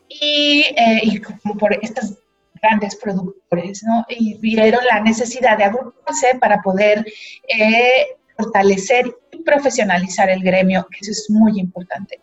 y, 0.09 0.65
eh, 0.75 1.21
como 1.21 1.57
por 1.57 1.73
estos 1.81 2.15
grandes 2.61 2.95
productores, 2.97 3.83
¿no? 3.83 4.05
Y 4.09 4.37
vieron 4.39 4.83
la 4.85 4.99
necesidad 4.99 5.57
de 5.57 5.63
agruparse 5.65 6.35
para 6.39 6.61
poder 6.61 7.05
eh, 7.47 8.07
fortalecer 8.35 9.15
profesionalizar 9.43 10.29
el 10.29 10.43
gremio, 10.43 10.87
que 10.89 10.99
eso 11.01 11.11
es 11.11 11.29
muy 11.29 11.59
importante. 11.59 12.19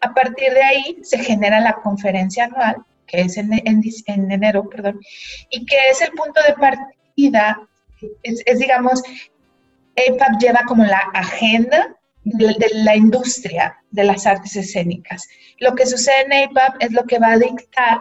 A 0.00 0.12
partir 0.12 0.52
de 0.52 0.62
ahí 0.62 0.98
se 1.02 1.18
genera 1.18 1.60
la 1.60 1.74
conferencia 1.74 2.44
anual, 2.44 2.76
que 3.06 3.22
es 3.22 3.36
en, 3.36 3.52
en, 3.52 4.30
enero, 4.30 4.68
perdón, 4.68 5.00
y 5.50 5.64
que 5.64 5.76
es 5.90 6.00
el 6.02 6.10
punto 6.10 6.40
de 6.46 6.54
partida, 6.54 7.60
es, 8.22 8.42
es 8.44 8.58
digamos, 8.58 9.02
EPAP 9.96 10.40
lleva 10.40 10.62
como 10.66 10.84
la 10.84 10.98
agenda 11.14 11.96
de, 12.24 12.56
la 12.74 12.96
industria 12.96 13.78
de 13.90 14.04
las 14.04 14.26
artes 14.26 14.56
escénicas. 14.56 15.28
Lo 15.58 15.74
que 15.74 15.86
sucede 15.86 16.22
en 16.22 16.50
APAP 16.50 16.82
es 16.82 16.92
lo 16.92 17.04
que 17.04 17.18
va 17.18 17.32
a 17.32 17.38
dictar 17.38 18.00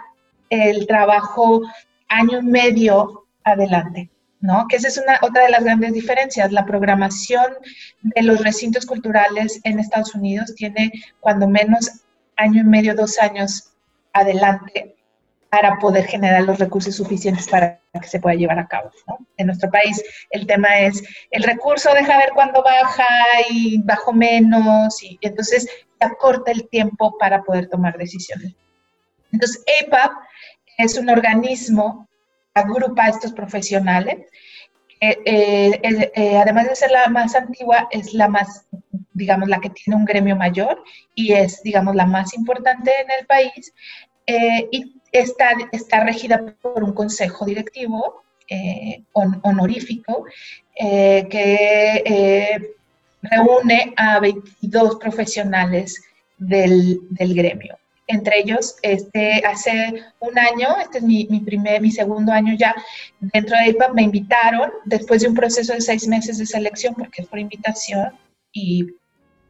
el 0.49 0.87
trabajo 0.87 1.61
año 2.09 2.39
y 2.39 2.43
medio 2.43 3.25
adelante. 3.43 4.09
¿No? 4.45 4.67
Que 4.67 4.77
esa 4.77 4.87
es 4.87 4.97
una, 4.97 5.19
otra 5.21 5.43
de 5.43 5.49
las 5.49 5.63
grandes 5.63 5.93
diferencias. 5.93 6.51
La 6.51 6.65
programación 6.65 7.53
de 8.01 8.21
los 8.23 8.43
recintos 8.43 8.85
culturales 8.85 9.59
en 9.63 9.79
Estados 9.79 10.13
Unidos 10.15 10.53
tiene 10.55 10.91
cuando 11.19 11.47
menos 11.47 12.05
año 12.37 12.61
y 12.61 12.65
medio, 12.65 12.95
dos 12.95 13.17
años 13.19 13.71
adelante 14.13 14.95
para 15.49 15.77
poder 15.77 16.05
generar 16.05 16.43
los 16.43 16.59
recursos 16.59 16.95
suficientes 16.95 17.47
para 17.47 17.79
que 17.93 18.07
se 18.07 18.19
pueda 18.19 18.35
llevar 18.35 18.59
a 18.59 18.67
cabo. 18.67 18.91
En 19.37 19.47
nuestro 19.47 19.69
país 19.71 20.03
el 20.31 20.45
tema 20.45 20.79
es 20.79 21.01
el 21.31 21.43
recurso 21.43 21.93
deja 21.93 22.17
ver 22.17 22.31
cuándo 22.33 22.61
baja 22.61 23.05
y 23.49 23.81
bajo 23.83 24.11
menos 24.11 25.01
y 25.01 25.17
entonces 25.21 25.63
se 25.63 26.05
acorta 26.05 26.51
el 26.51 26.67
tiempo 26.67 27.17
para 27.17 27.41
poder 27.43 27.69
tomar 27.69 27.97
decisiones. 27.97 28.53
Entonces 29.31 29.63
EPAP 29.81 30.11
es 30.77 30.97
un 30.97 31.09
organismo 31.09 32.09
agrupa 32.55 33.05
a 33.05 33.09
estos 33.09 33.31
profesionales. 33.33 34.17
Eh, 35.01 35.19
eh, 35.25 36.11
eh, 36.15 36.37
además 36.37 36.69
de 36.69 36.75
ser 36.75 36.91
la 36.91 37.07
más 37.09 37.35
antigua, 37.35 37.87
es 37.91 38.13
la 38.13 38.27
más, 38.27 38.65
digamos, 39.13 39.47
la 39.47 39.59
que 39.59 39.69
tiene 39.69 39.97
un 39.97 40.05
gremio 40.05 40.35
mayor 40.35 40.81
y 41.13 41.33
es, 41.33 41.61
digamos, 41.61 41.95
la 41.95 42.05
más 42.05 42.33
importante 42.33 42.91
en 43.01 43.07
el 43.19 43.25
país. 43.27 43.73
y 44.71 44.95
está, 45.11 45.51
está 45.71 46.03
regida 46.03 46.55
por 46.61 46.83
un 46.83 46.93
consejo 46.93 47.45
directivo 47.45 48.25
eh, 48.47 49.03
honorífico 49.13 50.25
eh, 50.75 51.27
que 51.29 52.03
eh, 52.05 52.75
reúne 53.23 53.93
a 53.97 54.19
22 54.19 54.97
profesionales 54.97 55.99
del, 56.37 56.99
del, 57.09 57.33
gremio. 57.33 57.75
Entre 58.07 58.39
ellos, 58.39 58.75
este, 58.83 59.43
hace 59.45 60.03
un 60.19 60.37
año, 60.37 60.75
este 60.79 60.99
es 60.99 61.03
mi, 61.03 61.27
mi, 61.29 61.39
primer, 61.39 61.81
mi 61.81 61.91
segundo 61.91 62.31
año 62.31 62.53
ya 62.57 62.75
dentro 63.19 63.57
de 63.57 63.69
IPA, 63.69 63.93
me 63.93 64.03
invitaron 64.03 64.71
después 64.85 65.21
de 65.21 65.29
un 65.29 65.35
proceso 65.35 65.73
de 65.73 65.81
seis 65.81 66.07
meses 66.07 66.37
de 66.37 66.45
selección, 66.45 66.93
porque 66.93 67.23
es 67.23 67.27
por 67.27 67.39
invitación 67.39 68.11
y 68.51 68.85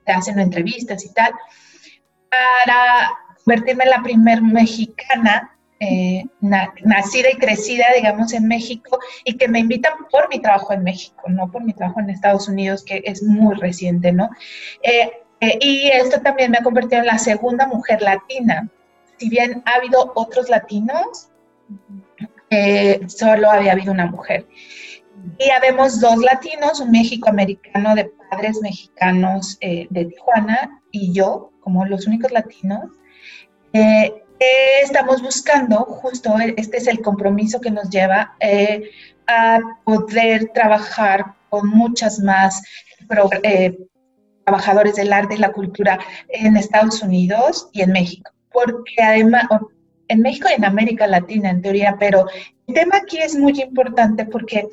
te 0.05 0.11
hacen 0.11 0.39
entrevistas 0.39 1.03
y 1.03 1.13
tal, 1.13 1.33
para 2.29 3.11
convertirme 3.43 3.83
en 3.83 3.89
la 3.89 4.03
primer 4.03 4.41
mexicana 4.41 5.55
eh, 5.79 6.23
nacida 6.39 7.29
y 7.31 7.37
crecida, 7.37 7.85
digamos, 7.95 8.31
en 8.33 8.47
México 8.47 8.97
y 9.25 9.35
que 9.37 9.47
me 9.47 9.59
invitan 9.59 9.93
por 10.09 10.29
mi 10.29 10.39
trabajo 10.39 10.73
en 10.73 10.83
México, 10.83 11.23
no 11.27 11.51
por 11.51 11.63
mi 11.63 11.73
trabajo 11.73 11.99
en 11.99 12.09
Estados 12.09 12.47
Unidos, 12.47 12.83
que 12.83 13.03
es 13.05 13.21
muy 13.21 13.55
reciente, 13.55 14.13
¿no? 14.13 14.29
Eh, 14.81 15.11
eh, 15.41 15.57
y 15.61 15.87
esto 15.87 16.21
también 16.21 16.51
me 16.51 16.57
ha 16.57 16.63
convertido 16.63 17.01
en 17.01 17.07
la 17.07 17.17
segunda 17.17 17.67
mujer 17.67 18.01
latina. 18.01 18.69
Si 19.17 19.29
bien 19.29 19.63
ha 19.65 19.75
habido 19.75 20.11
otros 20.15 20.49
latinos, 20.49 21.29
solo 23.07 23.49
había 23.49 23.73
habido 23.73 23.91
una 23.91 24.05
mujer. 24.05 24.45
Y 25.39 25.49
habemos 25.49 25.99
dos 25.99 26.17
latinos, 26.17 26.79
un 26.79 26.91
México-americano 26.91 27.95
de 27.95 28.11
padres 28.29 28.59
mexicanos 28.61 29.57
de 29.59 30.05
Tijuana 30.05 30.81
y 30.91 31.13
yo, 31.13 31.51
como 31.61 31.85
los 31.85 32.07
únicos 32.07 32.31
latinos. 32.31 32.91
Eh, 34.39 34.81
estamos 34.83 35.21
buscando, 35.21 35.77
justo 35.77 36.35
este 36.57 36.77
es 36.77 36.87
el 36.87 37.01
compromiso 37.01 37.61
que 37.61 37.71
nos 37.71 37.89
lleva 37.89 38.35
eh, 38.39 38.89
a 39.27 39.59
poder 39.83 40.51
trabajar 40.53 41.33
con 41.49 41.69
muchas 41.69 42.19
más 42.19 42.61
eh, 43.43 43.77
trabajadores 44.45 44.95
del 44.95 45.11
arte 45.11 45.35
y 45.35 45.39
la 45.39 45.51
cultura 45.51 45.99
en 46.29 46.55
Estados 46.55 47.01
Unidos 47.01 47.69
y 47.73 47.81
en 47.81 47.91
México, 47.91 48.31
porque 48.53 49.01
además, 49.01 49.45
en 50.07 50.21
México 50.21 50.47
y 50.49 50.53
en 50.53 50.65
América 50.65 51.07
Latina 51.07 51.49
en 51.49 51.61
teoría, 51.61 51.97
pero 51.99 52.27
el 52.67 52.75
tema 52.75 52.97
aquí 52.97 53.17
es 53.17 53.35
muy 53.35 53.59
importante 53.59 54.25
porque 54.25 54.67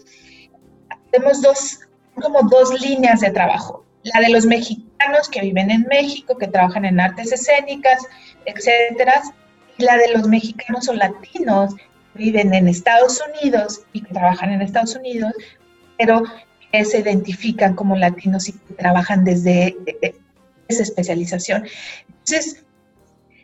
tenemos 1.11 1.41
dos, 1.43 1.81
como 2.21 2.43
dos 2.49 2.81
líneas 2.81 3.21
de 3.21 3.31
trabajo. 3.31 3.85
La 4.05 4.21
de 4.21 4.31
los 4.31 4.47
mexicanos 4.47 5.29
que 5.31 5.41
viven 5.41 5.71
en 5.71 5.87
México, 5.88 6.37
que 6.37 6.49
trabajan 6.49 6.85
en 6.85 7.00
artes 7.00 7.33
escénicas, 7.33 8.02
etcétera, 8.47 9.23
la 9.79 9.97
de 9.97 10.12
los 10.12 10.29
mexicanos 10.29 10.88
o 10.88 10.93
latinos 10.93 11.75
que 11.75 12.19
viven 12.19 12.52
en 12.52 12.69
Estados 12.69 13.23
Unidos 13.33 13.83
y 13.93 14.02
que 14.02 14.12
trabajan 14.12 14.52
en 14.52 14.61
Estados 14.61 14.97
Unidos, 14.97 15.33
pero 15.99 16.23
se 16.85 16.99
identifican 16.99 17.75
como 17.75 17.97
latinos 17.97 18.49
y 18.49 18.52
que 18.52 18.75
trabajan 18.75 19.25
desde 19.25 19.69
eh, 19.87 19.99
eh, 20.02 20.14
esa 20.69 20.83
especialización. 20.83 21.64
Entonces, 22.09 22.64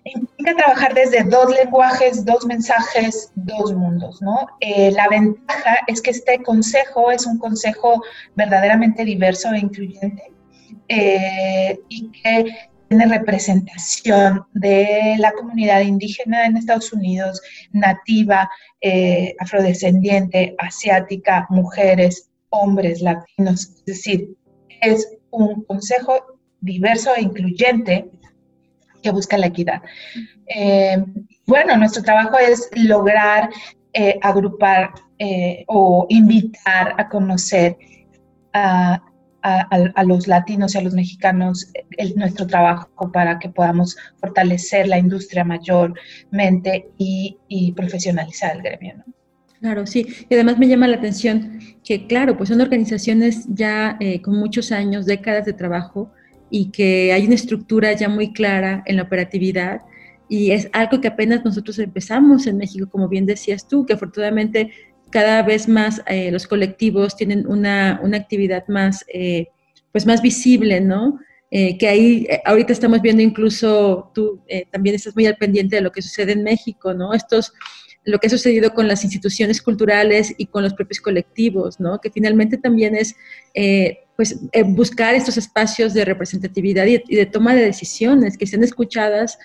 implica 0.04 0.56
trabajar 0.56 0.94
desde 0.94 1.24
dos 1.24 1.54
lenguajes, 1.54 2.24
dos 2.24 2.46
mensajes, 2.46 3.30
dos 3.34 3.74
mundos, 3.74 4.22
¿no? 4.22 4.46
Eh, 4.60 4.90
la 4.92 5.08
ventaja 5.08 5.80
es 5.86 6.00
que 6.00 6.10
este 6.10 6.42
consejo 6.42 7.10
es 7.10 7.26
un 7.26 7.38
consejo 7.38 8.02
verdaderamente 8.34 9.04
diverso 9.04 9.52
e 9.52 9.58
incluyente 9.58 10.32
y 10.90 12.10
que 12.12 12.46
tiene 12.88 13.06
representación 13.06 14.46
de 14.54 15.16
la 15.18 15.32
comunidad 15.32 15.82
indígena 15.82 16.46
en 16.46 16.56
Estados 16.56 16.94
Unidos, 16.94 17.42
nativa, 17.72 18.48
afrodescendiente, 19.38 20.56
asiática, 20.58 21.46
mujeres, 21.50 22.28
hombres, 22.50 23.00
latinos. 23.02 23.74
Es 23.78 23.84
decir, 23.84 24.36
es 24.80 25.08
un 25.30 25.64
consejo 25.64 26.40
diverso 26.60 27.14
e 27.16 27.22
incluyente 27.22 28.10
que 29.02 29.10
busca 29.10 29.38
la 29.38 29.46
equidad. 29.46 29.82
Eh, 30.46 31.04
bueno, 31.46 31.76
nuestro 31.76 32.02
trabajo 32.02 32.38
es 32.38 32.68
lograr 32.74 33.50
eh, 33.92 34.18
agrupar 34.22 34.92
o 35.66 36.06
invitar 36.08 36.94
a 36.96 37.08
conocer 37.08 37.76
a 38.52 40.04
los 40.04 40.26
latinos 40.26 40.74
y 40.74 40.78
a 40.78 40.82
los 40.82 40.94
mexicanos 40.94 41.70
nuestro 42.16 42.46
trabajo 42.46 43.12
para 43.12 43.38
que 43.38 43.48
podamos 43.48 43.96
fortalecer 44.20 44.88
la 44.88 44.98
industria 44.98 45.44
mayormente 45.44 46.90
y, 46.98 47.72
profesionalizar 47.76 48.56
el 48.56 48.62
gremio. 48.62 49.04
Claro, 49.60 49.86
sí. 49.86 50.06
Y 50.28 50.34
además 50.34 50.58
me 50.58 50.68
llama 50.68 50.86
la 50.86 50.96
atención 50.96 51.58
que, 51.84 52.06
claro, 52.06 52.36
pues 52.36 52.48
son 52.48 52.60
organizaciones 52.60 53.46
ya 53.48 53.96
eh, 54.00 54.22
con 54.22 54.36
muchos 54.36 54.70
años, 54.70 55.04
décadas 55.04 55.44
de 55.46 55.52
trabajo 55.52 56.12
y 56.50 56.70
que 56.70 57.12
hay 57.12 57.26
una 57.26 57.34
estructura 57.34 57.92
ya 57.92 58.08
muy 58.08 58.32
clara 58.32 58.82
en 58.86 58.96
la 58.96 59.02
operatividad 59.02 59.82
y 60.28 60.50
es 60.50 60.68
algo 60.72 61.00
que 61.00 61.08
apenas 61.08 61.44
nosotros 61.44 61.78
empezamos 61.78 62.46
en 62.46 62.58
México, 62.58 62.88
como 62.90 63.08
bien 63.08 63.26
decías 63.26 63.66
tú, 63.66 63.86
que 63.86 63.94
afortunadamente 63.94 64.72
cada 65.10 65.42
vez 65.42 65.68
más 65.68 66.02
eh, 66.06 66.30
los 66.30 66.46
colectivos 66.46 67.16
tienen 67.16 67.46
una, 67.46 67.98
una 68.02 68.18
actividad 68.18 68.68
más, 68.68 69.04
eh, 69.12 69.48
pues 69.90 70.06
más 70.06 70.20
visible, 70.20 70.80
¿no? 70.80 71.18
Eh, 71.50 71.78
que 71.78 71.88
ahí 71.88 72.28
ahorita 72.44 72.74
estamos 72.74 73.00
viendo 73.00 73.22
incluso, 73.22 74.12
tú 74.14 74.42
también 74.70 74.94
estás 74.94 75.14
muy 75.14 75.24
al 75.24 75.36
pendiente 75.36 75.76
de 75.76 75.82
lo 75.82 75.92
que 75.92 76.02
sucede 76.02 76.32
en 76.32 76.42
México, 76.42 76.92
¿no? 76.92 77.14
Estos, 77.14 77.54
lo 78.08 78.18
que 78.18 78.26
ha 78.26 78.30
sucedido 78.30 78.72
con 78.74 78.88
las 78.88 79.04
instituciones 79.04 79.60
culturales 79.62 80.34
y 80.38 80.46
con 80.46 80.62
los 80.62 80.74
propios 80.74 81.00
colectivos, 81.00 81.78
¿no? 81.78 82.00
Que 82.00 82.10
finalmente 82.10 82.56
también 82.56 82.94
es, 82.96 83.14
pues, 84.16 84.40
buscar 84.66 85.14
estos 85.14 85.36
espacios 85.36 85.94
de 85.94 86.04
representatividad 86.04 86.86
y, 86.86 86.98
de 86.98 87.26
toma 87.26 87.54
de 87.54 87.64
decisiones 87.64 88.38
que 88.38 88.46
sean 88.46 88.64
escuchadas 88.64 89.38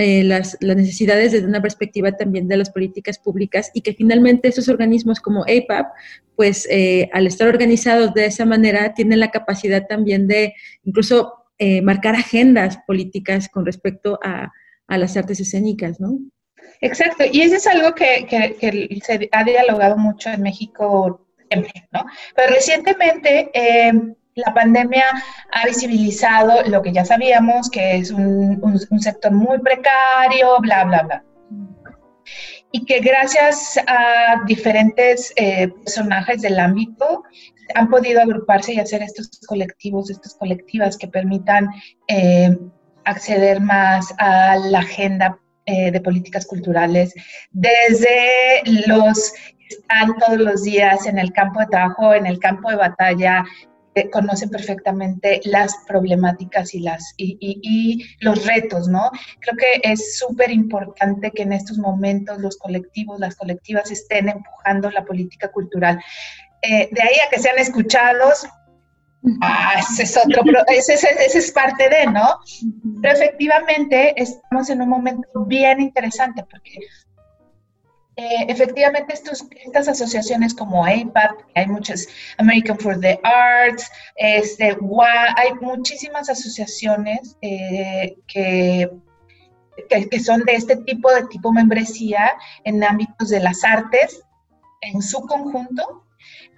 eh, 0.00 0.22
las, 0.22 0.56
necesidades 0.60 1.32
desde 1.32 1.48
una 1.48 1.60
perspectiva 1.60 2.12
también 2.12 2.46
de 2.46 2.56
las 2.56 2.70
políticas 2.70 3.18
públicas 3.18 3.72
y 3.74 3.80
que 3.80 3.94
finalmente 3.94 4.46
esos 4.46 4.68
organismos 4.68 5.18
como 5.18 5.42
APAP, 5.42 5.88
pues 6.36 6.68
eh, 6.70 7.10
al 7.12 7.26
estar 7.26 7.48
organizados 7.48 8.14
de 8.14 8.26
esa 8.26 8.44
manera, 8.44 8.94
tienen 8.94 9.18
la 9.18 9.32
capacidad 9.32 9.88
también 9.88 10.28
de 10.28 10.54
incluso 10.84 11.32
eh, 11.58 11.82
marcar 11.82 12.14
agendas 12.14 12.78
políticas 12.86 13.48
con 13.48 13.66
respecto 13.66 14.20
a, 14.22 14.52
las 14.86 15.16
artes 15.16 15.40
escénicas, 15.40 15.98
¿no? 15.98 16.18
Exacto, 16.80 17.24
y 17.30 17.42
eso 17.42 17.56
es 17.56 17.66
algo 17.66 17.94
que, 17.94 18.56
se 19.04 19.28
ha 19.32 19.44
dialogado 19.44 19.96
mucho 19.96 20.30
en 20.30 20.42
México 20.42 21.20
siempre, 21.48 21.88
¿no? 21.92 22.04
Pero 22.36 22.54
recientemente 22.54 23.50
la 24.38 24.54
pandemia 24.54 25.04
ha 25.52 25.66
visibilizado 25.66 26.62
lo 26.68 26.82
que 26.82 26.92
ya 26.92 27.04
sabíamos, 27.04 27.68
que 27.70 27.96
es 27.96 28.10
un, 28.10 28.78
sector 29.00 29.32
muy 29.32 29.58
precario, 29.58 30.58
bla, 30.60 30.84
bla, 30.84 31.02
bla. 31.02 31.24
Y 32.70 32.84
que 32.84 33.00
gracias 33.00 33.78
a 33.86 34.42
diferentes 34.46 35.32
eh, 35.36 35.68
personajes 35.68 36.42
del 36.42 36.58
ámbito 36.60 37.24
han 37.74 37.88
podido 37.88 38.20
agruparse 38.20 38.74
y 38.74 38.80
hacer 38.80 39.02
estos 39.02 39.30
colectivos, 39.46 40.10
estas 40.10 40.34
colectivas 40.34 40.96
que 40.96 41.08
permitan 41.08 41.68
eh, 42.06 42.56
acceder 43.04 43.60
más 43.60 44.14
a 44.18 44.56
la 44.56 44.80
agenda 44.80 45.38
eh, 45.70 45.90
de 45.90 46.00
políticas 46.00 46.46
culturales 46.46 47.12
desde 47.50 48.62
los 48.86 49.32
que 49.32 49.66
están 49.68 50.16
todos 50.16 50.38
los 50.38 50.62
días 50.62 51.04
en 51.04 51.18
el 51.18 51.30
campo 51.32 51.60
de 51.60 51.66
trabajo, 51.66 52.14
en 52.14 52.26
el 52.26 52.38
campo 52.38 52.70
de 52.70 52.76
batalla, 52.76 53.44
conocen 54.10 54.48
perfectamente 54.48 55.40
las 55.44 55.74
problemáticas 55.86 56.74
y, 56.74 56.80
las, 56.80 57.14
y, 57.18 58.04
los 58.20 58.46
retos, 58.46 58.88
¿no? 58.88 59.10
Creo 59.40 59.56
que 59.56 59.90
es 59.90 60.18
súper 60.18 60.50
importante 60.50 61.32
que 61.32 61.42
en 61.42 61.52
estos 61.52 61.78
momentos 61.78 62.38
los 62.38 62.56
colectivos, 62.56 63.20
las 63.20 63.36
colectivas 63.36 63.90
estén 63.90 64.28
empujando 64.28 64.90
la 64.90 65.04
política 65.04 65.50
cultural. 65.50 66.00
Eh, 66.62 66.88
de 66.90 67.02
ahí 67.02 67.14
a 67.26 67.30
que 67.30 67.38
sean 67.38 67.58
escuchados, 67.58 68.46
ah, 69.40 69.74
ese 69.78 70.02
es 70.04 70.16
otro, 70.16 70.42
ese, 70.68 70.94
ese, 70.94 71.38
es 71.38 71.52
parte 71.52 71.88
de, 71.88 72.06
¿no? 72.06 72.40
Pero 73.02 73.14
efectivamente 73.14 74.14
estamos 74.16 74.70
en 74.70 74.82
un 74.82 74.88
momento 74.88 75.44
bien 75.46 75.80
interesante 75.80 76.44
porque 76.50 76.78
eh, 78.16 78.46
efectivamente 78.48 79.14
estos, 79.14 79.46
estas 79.64 79.86
asociaciones 79.86 80.52
como 80.52 80.84
APAT, 80.84 81.30
hay 81.54 81.66
muchas, 81.68 82.08
American 82.38 82.76
for 82.76 82.98
the 82.98 83.20
Arts, 83.22 83.88
este, 84.16 84.76
hay 85.36 85.54
muchísimas 85.60 86.28
asociaciones 86.28 87.36
eh, 87.42 88.16
que, 88.26 88.90
que, 89.88 90.20
son 90.20 90.42
de 90.44 90.54
este 90.54 90.76
tipo 90.78 91.12
de 91.12 91.26
tipo 91.28 91.52
membresía 91.52 92.32
en 92.64 92.82
ámbitos 92.82 93.28
de 93.28 93.38
las 93.38 93.62
artes 93.62 94.24
en 94.80 95.02
su 95.02 95.20
conjunto 95.22 96.04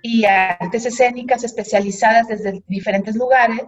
y 0.03 0.25
artes 0.25 0.87
escénicas 0.87 1.45
especializadas 1.45 2.29
desde 2.29 2.63
diferentes 2.67 3.17
lugares. 3.17 3.63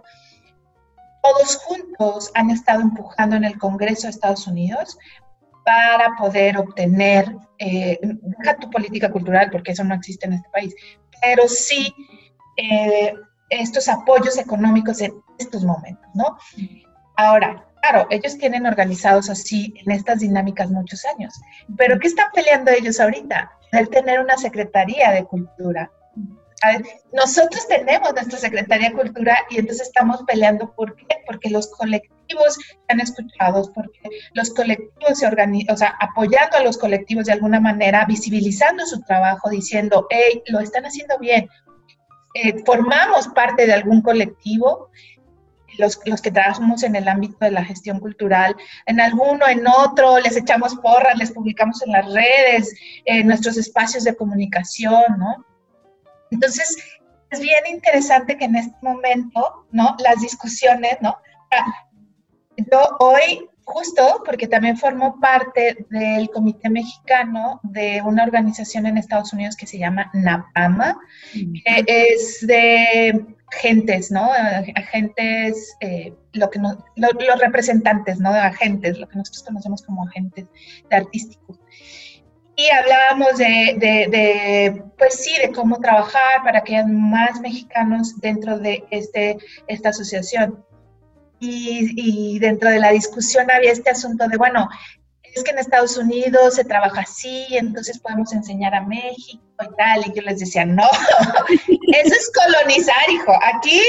Todos 1.23 1.57
juntos 1.57 2.31
han 2.35 2.51
estado 2.51 2.81
empujando 2.81 3.37
en 3.37 3.45
el 3.45 3.59
Congreso 3.59 4.03
de 4.07 4.11
Estados 4.11 4.47
Unidos 4.47 4.99
para 5.65 6.17
poder 6.17 6.59
obtener, 6.59 7.37
eh, 7.59 7.99
deja 8.03 8.57
tu 8.57 8.69
política 8.71 9.11
cultural, 9.11 9.49
porque 9.51 9.73
eso 9.73 9.85
no 9.85 9.95
existe 9.95 10.27
en 10.27 10.33
este 10.33 10.49
país, 10.51 10.75
pero 11.21 11.47
sí 11.47 11.95
eh, 12.57 13.15
estos 13.49 13.89
apoyos 13.89 14.39
económicos 14.39 15.01
en 15.01 15.13
estos 15.39 15.63
momentos, 15.65 16.09
¿no? 16.15 16.37
Ahora, 17.17 17.72
claro, 17.83 18.07
ellos 18.11 18.39
tienen 18.39 18.67
organizados 18.67 19.29
así 19.29 19.75
en 19.85 19.93
estas 19.93 20.21
dinámicas 20.21 20.71
muchos 20.71 21.05
años, 21.05 21.35
pero 21.77 21.99
¿qué 21.99 22.09
están 22.09 22.31
peleando 22.35 22.71
ellos 22.71 22.99
ahorita? 23.01 23.51
El 23.73 23.89
tener 23.89 24.21
una 24.21 24.37
Secretaría 24.39 25.11
de 25.11 25.25
Cultura, 25.25 25.91
nosotros 27.13 27.67
tenemos 27.67 28.13
nuestra 28.15 28.39
Secretaría 28.39 28.91
de 28.91 28.95
Cultura 28.95 29.39
y 29.51 29.59
entonces 29.59 29.89
estamos 29.89 30.23
peleando. 30.27 30.73
¿Por 30.75 30.95
qué? 30.97 31.07
Porque 31.27 31.51
los 31.51 31.69
colectivos 31.69 32.59
han 32.89 33.01
escuchado, 33.01 33.71
porque 33.75 34.01
los 34.35 34.51
colectivos 34.51 35.19
se 35.19 35.27
organizan, 35.27 35.75
o 35.75 35.77
sea, 35.77 35.97
apoyando 36.01 36.57
a 36.57 36.63
los 36.63 36.79
colectivos 36.79 37.27
de 37.27 37.33
alguna 37.33 37.61
manera, 37.61 38.05
visibilizando 38.07 38.87
su 38.87 39.01
trabajo, 39.03 39.51
diciendo, 39.51 40.07
hey, 40.11 40.43
lo 40.47 40.61
están 40.61 40.87
haciendo 40.87 41.19
bien. 41.19 41.49
Eh, 42.35 42.63
formamos 42.65 43.29
parte 43.29 43.67
de 43.67 43.75
algún 43.75 44.01
colectivo, 44.01 44.91
los, 45.79 45.99
los, 46.05 46.21
que 46.21 46.31
trabajamos 46.31 46.83
en 46.83 46.97
el 46.97 47.09
ámbito 47.09 47.37
de 47.41 47.51
la 47.51 47.65
gestión 47.65 48.01
cultural, 48.01 48.57
en 48.87 49.01
alguno, 49.01 49.47
en 49.49 49.67
otro, 49.67 50.19
les 50.19 50.37
echamos 50.37 50.75
porras, 50.77 51.17
les 51.17 51.33
publicamos 51.33 51.83
en 51.83 51.93
las 51.93 52.13
redes, 52.13 52.75
en 53.05 53.27
nuestros 53.27 53.57
espacios 53.57 54.05
de 54.05 54.17
comunicación, 54.17 55.05
¿no? 55.19 55.45
Entonces, 56.31 56.77
es 57.31 57.41
bien 57.41 57.63
interesante 57.69 58.37
que 58.37 58.45
en 58.45 58.57
este 58.57 58.77
momento, 58.83 59.67
¿no? 59.71 59.97
Las 59.99 60.21
discusiones, 60.21 60.99
¿no? 61.01 61.17
Yo 62.57 62.97
hoy, 63.01 63.49
justo 63.65 64.23
porque 64.25 64.47
también 64.47 64.77
formo 64.77 65.19
parte 65.21 65.87
del 65.91 66.31
Comité 66.31 66.69
Mexicano 66.71 67.61
de 67.63 68.03
una 68.05 68.25
organización 68.25 68.87
en 68.87 68.99
Estados 68.99 69.33
Unidos 69.33 69.57
que 69.57 69.67
se 69.67 69.79
llama 69.79 70.11
NAPAMA, 70.15 70.99
que 71.33 71.85
es 71.87 72.47
de 72.47 73.27
agentes, 73.55 74.11
¿no? 74.11 74.31
Agentes, 74.75 75.77
eh, 75.81 76.15
lo 76.33 76.51
que 76.51 76.59
los 76.59 77.41
representantes, 77.41 78.19
¿no? 78.19 78.33
De 78.33 78.41
agentes, 78.41 78.99
lo 78.99 79.09
que 79.09 79.19
nosotros 79.19 79.43
conocemos 79.43 79.83
como 79.83 80.07
agentes 80.07 80.47
de 80.89 80.97
artísticos 80.97 81.59
y 82.57 82.71
hablábamos 82.71 83.39
de, 83.39 84.85
pues 84.99 85.15
sí, 85.15 85.33
de 85.41 85.53
cómo 85.53 85.79
trabajar 85.79 86.45
para 86.45 86.63
que 86.63 86.77
haya 86.77 86.87
más 86.87 87.41
mexicanos 87.41 88.21
dentro 88.21 88.59
de 88.59 88.85
este, 88.91 89.39
esta 89.67 89.89
asociación. 89.89 90.65
Y, 91.45 92.39
dentro 92.39 92.71
de 92.71 92.79
la 92.79 92.93
discusión 92.93 93.51
había 93.51 93.73
este 93.73 93.91
asunto 93.91 94.29
de, 94.29 94.37
bueno, 94.37 94.69
es 95.23 95.43
que 95.43 95.51
en 95.51 95.59
Estados 95.59 95.97
Unidos 95.97 96.55
se 96.55 96.65
trabaja 96.65 97.01
así, 97.01 97.47
entonces 97.51 97.99
podemos 97.99 98.33
enseñar 98.33 98.75
a 98.75 98.83
México 98.83 99.43
y 99.61 99.77
tal. 99.77 100.07
Y 100.07 100.13
yo 100.15 100.23
les 100.23 100.39
decía, 100.39 100.65
no, 100.65 100.85
eso 101.59 102.15
es 102.15 102.33
colonizar, 102.33 103.11
hijo. 103.11 103.33
Aquí 103.43 103.81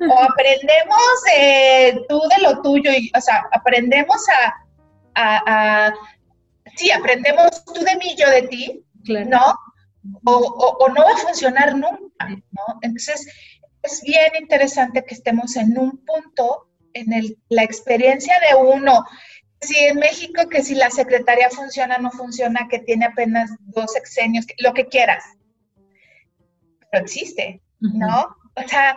o 0.00 0.22
aprendemos 0.22 0.98
eh, 1.36 2.00
tú 2.08 2.20
de 2.36 2.42
lo 2.42 2.60
tuyo, 2.62 2.90
y, 2.90 3.10
o 3.16 3.20
sea, 3.20 3.44
aprendemos 3.52 4.22
a 5.14 5.94
sí, 6.76 6.90
aprendemos 6.90 7.64
tú 7.64 7.74
de 7.74 7.96
mí, 7.96 8.14
yo 8.16 8.28
de 8.30 8.42
ti, 8.42 8.84
¿no? 9.26 9.54
O, 10.24 10.88
no 10.88 11.04
va 11.04 11.12
a 11.12 11.16
funcionar 11.16 11.74
nunca, 11.74 12.28
¿no? 12.28 12.78
Entonces, 12.82 13.26
es 13.82 14.02
bien 14.02 14.32
interesante 14.40 15.04
que 15.04 15.14
estemos 15.14 15.56
en 15.56 15.76
un 15.78 16.04
punto 16.04 16.68
en 16.94 17.12
el 17.12 17.38
la 17.48 17.62
experiencia 17.62 18.34
de 18.48 18.56
uno, 18.56 19.04
si 19.60 19.76
en 19.78 19.98
México 19.98 20.48
que 20.48 20.62
si 20.62 20.74
la 20.74 20.90
secretaría 20.90 21.50
funciona 21.50 21.98
no 21.98 22.10
funciona, 22.10 22.68
que 22.68 22.78
tiene 22.78 23.06
apenas 23.06 23.50
dos 23.60 23.92
sexenios, 23.92 24.46
lo 24.58 24.72
que 24.72 24.86
quieras, 24.86 25.24
pero 26.90 27.04
existe, 27.04 27.60
¿no? 27.80 28.36
O 28.54 28.68
sea, 28.68 28.96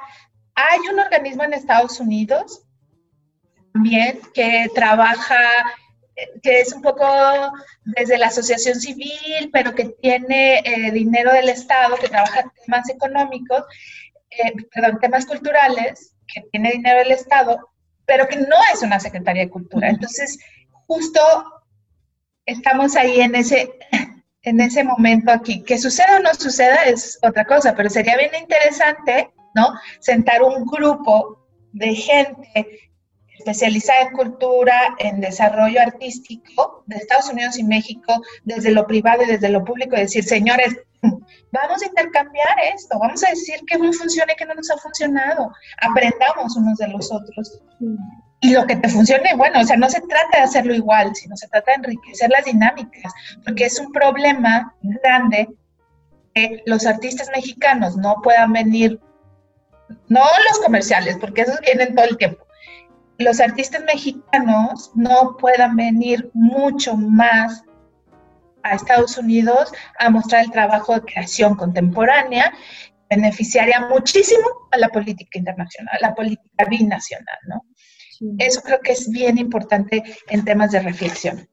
hay 0.55 0.79
un 0.91 0.99
organismo 0.99 1.43
en 1.43 1.53
Estados 1.53 1.99
Unidos 1.99 2.63
también 3.73 4.19
que 4.33 4.69
trabaja, 4.73 5.41
que 6.43 6.61
es 6.61 6.71
un 6.73 6.81
poco 6.81 7.05
desde 7.83 8.17
la 8.17 8.27
asociación 8.27 8.79
civil, 8.79 9.49
pero 9.51 9.73
que 9.73 9.85
tiene 9.85 10.59
eh, 10.59 10.91
dinero 10.91 11.33
del 11.33 11.49
Estado, 11.49 11.97
que 11.97 12.07
trabaja 12.07 12.51
temas 12.65 12.87
económicos, 12.89 13.63
eh, 14.29 14.53
perdón, 14.71 14.99
temas 14.99 15.25
culturales, 15.25 16.15
que 16.31 16.41
tiene 16.51 16.71
dinero 16.71 16.99
del 16.99 17.11
Estado, 17.11 17.72
pero 18.05 18.27
que 18.27 18.37
no 18.37 18.55
es 18.73 18.81
una 18.81 18.99
Secretaría 18.99 19.43
de 19.43 19.49
Cultura. 19.49 19.89
Entonces, 19.89 20.37
justo 20.87 21.19
estamos 22.45 22.95
ahí 22.95 23.21
en 23.21 23.35
ese, 23.35 23.71
en 24.41 24.59
ese 24.59 24.83
momento 24.83 25.31
aquí. 25.31 25.63
Que 25.63 25.77
suceda 25.77 26.17
o 26.17 26.19
no 26.19 26.33
suceda 26.33 26.83
es 26.85 27.17
otra 27.21 27.45
cosa, 27.45 27.75
pero 27.75 27.89
sería 27.89 28.17
bien 28.17 28.31
interesante, 28.39 29.31
¿no? 29.55 29.73
Sentar 29.99 30.43
un 30.43 30.65
grupo 30.65 31.47
de 31.71 31.95
gente 31.95 32.91
especializada 33.43 34.03
en 34.03 34.11
cultura, 34.11 34.95
en 34.99 35.19
desarrollo 35.19 35.81
artístico 35.81 36.83
de 36.87 36.95
Estados 36.95 37.29
Unidos 37.29 37.57
y 37.57 37.63
México, 37.63 38.21
desde 38.45 38.71
lo 38.71 38.87
privado 38.87 39.23
y 39.23 39.27
desde 39.27 39.49
lo 39.49 39.65
público, 39.65 39.95
decir, 39.97 40.23
señores, 40.23 40.73
vamos 41.51 41.81
a 41.81 41.85
intercambiar 41.85 42.57
esto, 42.73 42.97
vamos 42.99 43.23
a 43.23 43.29
decir 43.29 43.59
que 43.67 43.77
no 43.77 43.91
funciona 43.91 44.31
y 44.31 44.35
que 44.35 44.45
no 44.45 44.53
nos 44.55 44.71
ha 44.71 44.77
funcionado, 44.77 45.51
aprendamos 45.81 46.55
unos 46.55 46.77
de 46.77 46.87
los 46.87 47.11
otros. 47.11 47.61
Y 48.39 48.51
lo 48.51 48.65
que 48.65 48.77
te 48.77 48.89
funcione, 48.89 49.35
bueno, 49.35 49.61
o 49.61 49.65
sea, 49.65 49.77
no 49.77 49.89
se 49.89 50.01
trata 50.01 50.37
de 50.37 50.43
hacerlo 50.43 50.73
igual, 50.73 51.13
sino 51.15 51.35
se 51.35 51.47
trata 51.47 51.71
de 51.71 51.75
enriquecer 51.75 52.29
las 52.29 52.45
dinámicas, 52.45 53.11
porque 53.43 53.65
es 53.65 53.79
un 53.79 53.91
problema 53.91 54.73
grande 54.81 55.49
que 56.33 56.63
los 56.65 56.85
artistas 56.85 57.29
mexicanos 57.35 57.95
no 57.97 58.15
puedan 58.23 58.53
venir, 58.53 58.99
no 60.07 60.21
los 60.49 60.59
comerciales, 60.59 61.17
porque 61.19 61.41
esos 61.41 61.59
vienen 61.61 61.93
todo 61.93 62.05
el 62.05 62.17
tiempo, 62.17 62.45
los 63.17 63.39
artistas 63.39 63.83
mexicanos 63.83 64.91
no 64.95 65.37
puedan 65.37 65.75
venir 65.75 66.29
mucho 66.33 66.95
más 66.95 67.63
a 68.63 68.75
Estados 68.75 69.17
Unidos 69.17 69.71
a 69.99 70.09
mostrar 70.09 70.45
el 70.45 70.51
trabajo 70.51 70.93
de 70.93 71.01
creación 71.01 71.55
contemporánea, 71.55 72.53
beneficiaría 73.09 73.87
muchísimo 73.89 74.47
a 74.71 74.77
la 74.77 74.89
política 74.89 75.37
internacional, 75.37 75.95
a 76.01 76.07
la 76.07 76.15
política 76.15 76.65
binacional, 76.69 77.37
¿no? 77.47 77.65
Eso 78.37 78.61
creo 78.61 78.79
que 78.81 78.93
es 78.93 79.09
bien 79.09 79.37
importante 79.37 80.01
en 80.29 80.45
temas 80.45 80.71
de 80.71 80.79
reflexión. 80.79 81.47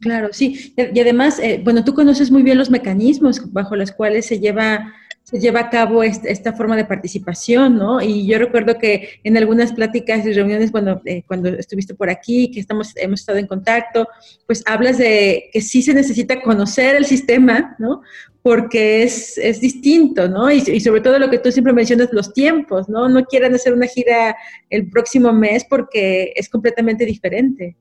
Claro, 0.00 0.28
sí. 0.32 0.74
Y 0.76 1.00
además, 1.00 1.38
eh, 1.38 1.60
bueno, 1.64 1.84
tú 1.84 1.94
conoces 1.94 2.30
muy 2.30 2.42
bien 2.42 2.58
los 2.58 2.70
mecanismos 2.70 3.50
bajo 3.52 3.76
los 3.76 3.92
cuales 3.92 4.26
se 4.26 4.38
lleva 4.38 4.92
se 5.24 5.38
lleva 5.38 5.60
a 5.60 5.70
cabo 5.70 6.02
esta, 6.02 6.52
forma 6.52 6.76
de 6.76 6.84
participación, 6.84 7.76
¿no? 7.78 8.02
Y 8.02 8.26
yo 8.26 8.38
recuerdo 8.38 8.78
que 8.78 9.20
en 9.24 9.36
algunas 9.36 9.72
pláticas 9.72 10.26
y 10.26 10.32
reuniones, 10.32 10.72
bueno, 10.72 11.00
eh, 11.04 11.22
cuando 11.26 11.48
estuviste 11.48 11.94
por 11.94 12.10
aquí, 12.10 12.50
que 12.50 12.60
estamos, 12.60 12.92
hemos 12.96 13.20
estado 13.20 13.38
en 13.38 13.46
contacto, 13.46 14.08
pues 14.46 14.62
hablas 14.66 14.98
de 14.98 15.48
que 15.52 15.60
sí 15.60 15.82
se 15.82 15.94
necesita 15.94 16.42
conocer 16.42 16.96
el 16.96 17.06
sistema, 17.06 17.76
¿no? 17.78 18.02
Porque 18.42 19.04
es, 19.04 19.38
es 19.38 19.60
distinto, 19.60 20.28
¿no? 20.28 20.50
Y, 20.50 20.58
y, 20.58 20.80
sobre 20.80 21.00
todo 21.00 21.18
lo 21.18 21.30
que 21.30 21.38
tú 21.38 21.52
siempre 21.52 21.72
mencionas, 21.72 22.08
los 22.12 22.32
tiempos, 22.32 22.88
¿no? 22.88 23.08
No 23.08 23.24
quieran 23.24 23.54
hacer 23.54 23.72
una 23.72 23.86
gira 23.86 24.36
el 24.70 24.90
próximo 24.90 25.32
mes 25.32 25.64
porque 25.64 26.32
es 26.34 26.48
completamente 26.48 27.06
diferente. 27.06 27.76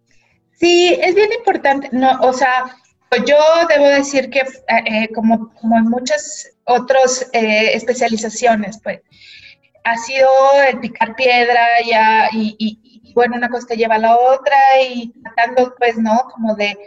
Sí, 0.53 0.95
es 1.01 1.15
bien 1.15 1.33
importante, 1.33 1.89
no, 1.91 2.19
o 2.21 2.31
sea, 2.33 2.77
yo 3.27 3.35
debo 3.67 3.87
decir 3.87 4.29
que 4.29 4.39
eh, 4.39 4.45
eh, 4.85 5.09
como, 5.13 5.53
como 5.55 5.77
en 5.77 5.85
muchas 5.85 6.51
otras 6.65 7.29
eh, 7.33 7.73
especializaciones, 7.73 8.79
pues, 8.83 9.01
ha 9.83 9.97
sido 9.97 10.29
el 10.69 10.79
picar 10.79 11.15
piedra 11.15 11.65
ya, 11.89 12.29
y, 12.31 13.11
bueno, 13.15 13.35
una 13.35 13.49
cosa 13.49 13.67
te 13.67 13.77
lleva 13.77 13.95
a 13.95 13.99
la 13.99 14.15
otra 14.15 14.55
y 14.87 15.11
tratando, 15.23 15.73
pues, 15.77 15.97
¿no? 15.97 16.27
Como 16.33 16.55
de 16.55 16.77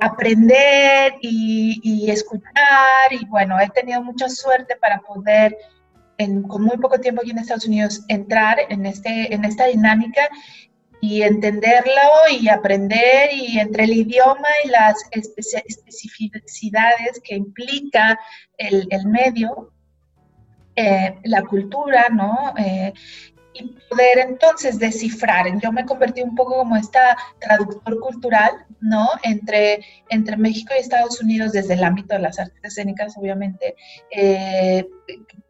aprender 0.00 1.14
y, 1.22 2.10
escuchar 2.10 3.10
y 3.10 3.24
bueno, 3.26 3.58
he 3.58 3.68
tenido 3.70 4.02
mucha 4.02 4.28
suerte 4.28 4.76
para 4.76 5.00
poder 5.00 5.56
en, 6.18 6.42
con 6.42 6.62
muy 6.62 6.76
poco 6.76 7.00
tiempo 7.00 7.22
aquí 7.22 7.30
en 7.30 7.38
Estados 7.38 7.66
Unidos 7.66 8.04
entrar 8.08 8.58
en, 8.68 8.86
este, 8.86 9.34
en 9.34 9.44
esta 9.44 9.66
dinámica 9.66 10.28
y 11.06 11.22
entenderlo 11.22 12.00
y 12.30 12.48
aprender 12.48 13.28
y 13.34 13.58
entre 13.58 13.84
el 13.84 13.92
idioma 13.92 14.48
y 14.64 14.68
las 14.68 14.96
especificidades 15.10 17.20
que 17.22 17.34
implica 17.34 18.18
el, 18.56 18.86
el 18.88 19.06
medio, 19.06 19.70
eh, 20.74 21.14
la 21.24 21.42
cultura, 21.42 22.06
¿no? 22.10 22.54
Eh, 22.56 22.94
y 23.52 23.64
poder 23.90 24.30
entonces 24.30 24.78
descifrar. 24.78 25.44
Yo 25.60 25.72
me 25.72 25.84
convertí 25.84 26.22
un 26.22 26.34
poco 26.34 26.56
como 26.56 26.74
esta 26.74 27.18
traductor 27.38 28.00
cultural, 28.00 28.64
¿no? 28.80 29.06
Entre, 29.24 29.84
entre 30.08 30.38
México 30.38 30.72
y 30.74 30.80
Estados 30.80 31.20
Unidos 31.20 31.52
desde 31.52 31.74
el 31.74 31.84
ámbito 31.84 32.14
de 32.14 32.20
las 32.20 32.38
artes 32.38 32.64
escénicas, 32.64 33.14
obviamente, 33.18 33.76
eh, 34.10 34.88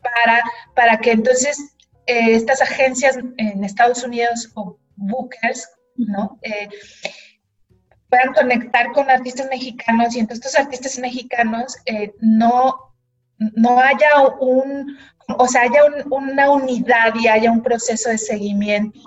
para, 0.02 0.42
para 0.74 0.98
que 0.98 1.12
entonces 1.12 1.76
estas 2.06 2.60
agencias 2.60 3.16
en 3.38 3.64
Estados 3.64 4.04
Unidos 4.04 4.50
o 4.54 4.76
bookers, 4.96 5.68
¿no? 5.96 6.38
Eh, 6.42 6.68
puedan 8.08 8.32
conectar 8.32 8.92
con 8.92 9.10
artistas 9.10 9.48
mexicanos 9.50 10.14
y 10.14 10.20
entonces 10.20 10.46
estos 10.46 10.60
artistas 10.60 10.98
mexicanos 10.98 11.76
eh, 11.86 12.12
no, 12.20 12.94
no 13.38 13.78
haya 13.80 14.28
un, 14.40 14.96
o 15.38 15.48
sea, 15.48 15.62
haya 15.62 15.82
una 16.10 16.50
unidad 16.50 17.14
y 17.20 17.28
haya 17.28 17.50
un 17.50 17.62
proceso 17.62 18.10
de 18.10 18.18
seguimiento 18.18 19.00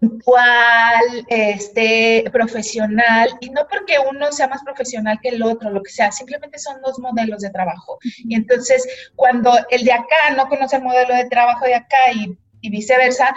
puntual, 0.00 1.26
este, 1.28 2.24
profesional, 2.32 3.30
y 3.40 3.50
no 3.50 3.66
porque 3.68 3.96
uno 3.98 4.30
sea 4.32 4.48
más 4.48 4.62
profesional 4.62 5.18
que 5.20 5.30
el 5.30 5.42
otro, 5.42 5.70
lo 5.70 5.82
que 5.82 5.90
sea, 5.90 6.12
simplemente 6.12 6.58
son 6.58 6.80
dos 6.82 6.98
modelos 6.98 7.40
de 7.40 7.50
trabajo. 7.50 7.98
Y 8.18 8.34
entonces, 8.34 8.86
cuando 9.16 9.52
el 9.70 9.84
de 9.84 9.92
acá 9.92 10.34
no 10.36 10.48
conoce 10.48 10.76
el 10.76 10.82
modelo 10.82 11.14
de 11.14 11.28
trabajo 11.28 11.64
de 11.64 11.74
acá 11.74 12.12
y, 12.14 12.38
y 12.60 12.70
viceversa, 12.70 13.34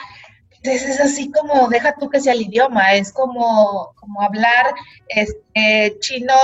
entonces 0.63 0.89
es 0.89 1.00
así 1.00 1.32
como, 1.32 1.69
deja 1.69 1.95
tú 1.95 2.10
que 2.10 2.19
sea 2.19 2.34
el 2.34 2.43
idioma, 2.43 2.93
es 2.93 3.12
como, 3.12 3.93
como 3.95 4.21
hablar 4.21 4.74
este, 5.08 5.97
chino 6.00 6.36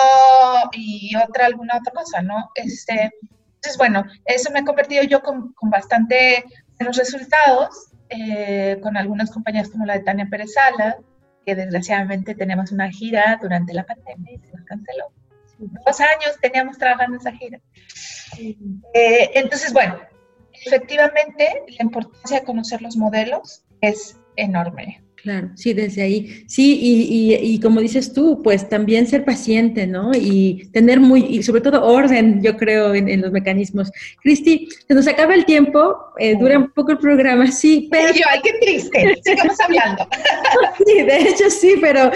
y 0.71 1.15
otra, 1.15 1.45
alguna 1.45 1.77
otra 1.77 1.93
cosa, 1.93 2.23
¿no? 2.23 2.49
Este, 2.55 3.11
entonces, 3.55 3.77
bueno, 3.77 4.05
eso 4.25 4.51
me 4.51 4.59
ha 4.59 4.65
convertido 4.65 5.03
yo 5.03 5.21
con, 5.21 5.53
con 5.53 5.69
bastante 5.69 6.45
buenos 6.79 6.97
resultados, 6.97 7.91
eh, 8.09 8.79
con 8.81 8.97
algunas 8.97 9.29
compañías 9.29 9.69
como 9.69 9.85
la 9.85 9.93
de 9.93 10.03
Tania 10.03 10.27
Pérez 10.29 10.53
Sala, 10.53 10.97
que 11.45 11.53
desgraciadamente 11.53 12.33
tenemos 12.33 12.71
una 12.71 12.89
gira 12.89 13.37
durante 13.39 13.73
la 13.73 13.85
pandemia 13.85 14.33
y 14.33 14.39
se 14.39 14.51
nos 14.51 14.65
canceló. 14.65 15.11
Dos 15.59 15.99
años 16.01 16.37
teníamos 16.41 16.77
trabajando 16.77 17.17
esa 17.17 17.31
gira. 17.31 17.59
Eh, 18.39 19.31
entonces, 19.35 19.71
bueno, 19.73 19.99
efectivamente, 20.65 21.63
la 21.67 21.83
importancia 21.83 22.39
de 22.39 22.45
conocer 22.45 22.81
los 22.81 22.97
modelos, 22.97 23.63
es 23.81 24.19
enorme. 24.35 25.03
Claro, 25.23 25.49
sí, 25.55 25.73
desde 25.73 26.03
ahí. 26.03 26.45
Sí, 26.47 26.77
y, 26.79 27.35
y, 27.35 27.59
como 27.59 27.81
dices 27.81 28.13
tú, 28.13 28.41
pues 28.43 28.69
también 28.69 29.07
ser 29.07 29.25
paciente, 29.25 29.87
¿no? 29.87 30.11
Y 30.13 30.69
tener 30.71 30.99
muy, 30.99 31.25
y 31.25 31.41
sobre 31.41 31.61
todo 31.61 31.83
orden, 31.83 32.41
yo 32.43 32.55
creo, 32.55 32.93
en, 32.93 33.19
los 33.19 33.31
mecanismos. 33.31 33.91
Cristi, 34.21 34.69
se 34.87 34.93
nos 34.93 35.07
acaba 35.07 35.33
el 35.33 35.45
tiempo, 35.45 35.97
eh, 36.19 36.35
dura 36.39 36.59
un 36.59 36.69
poco 36.69 36.91
el 36.91 36.99
programa, 36.99 37.51
sí, 37.51 37.87
pero... 37.91 38.13
yo, 38.13 38.21
ay, 38.29 38.41
qué 38.43 38.53
triste, 38.61 39.19
sigamos 39.23 39.59
hablando. 39.59 40.07
sí, 40.85 41.01
de 41.01 41.17
hecho 41.17 41.49
sí, 41.49 41.75
pero 41.81 42.11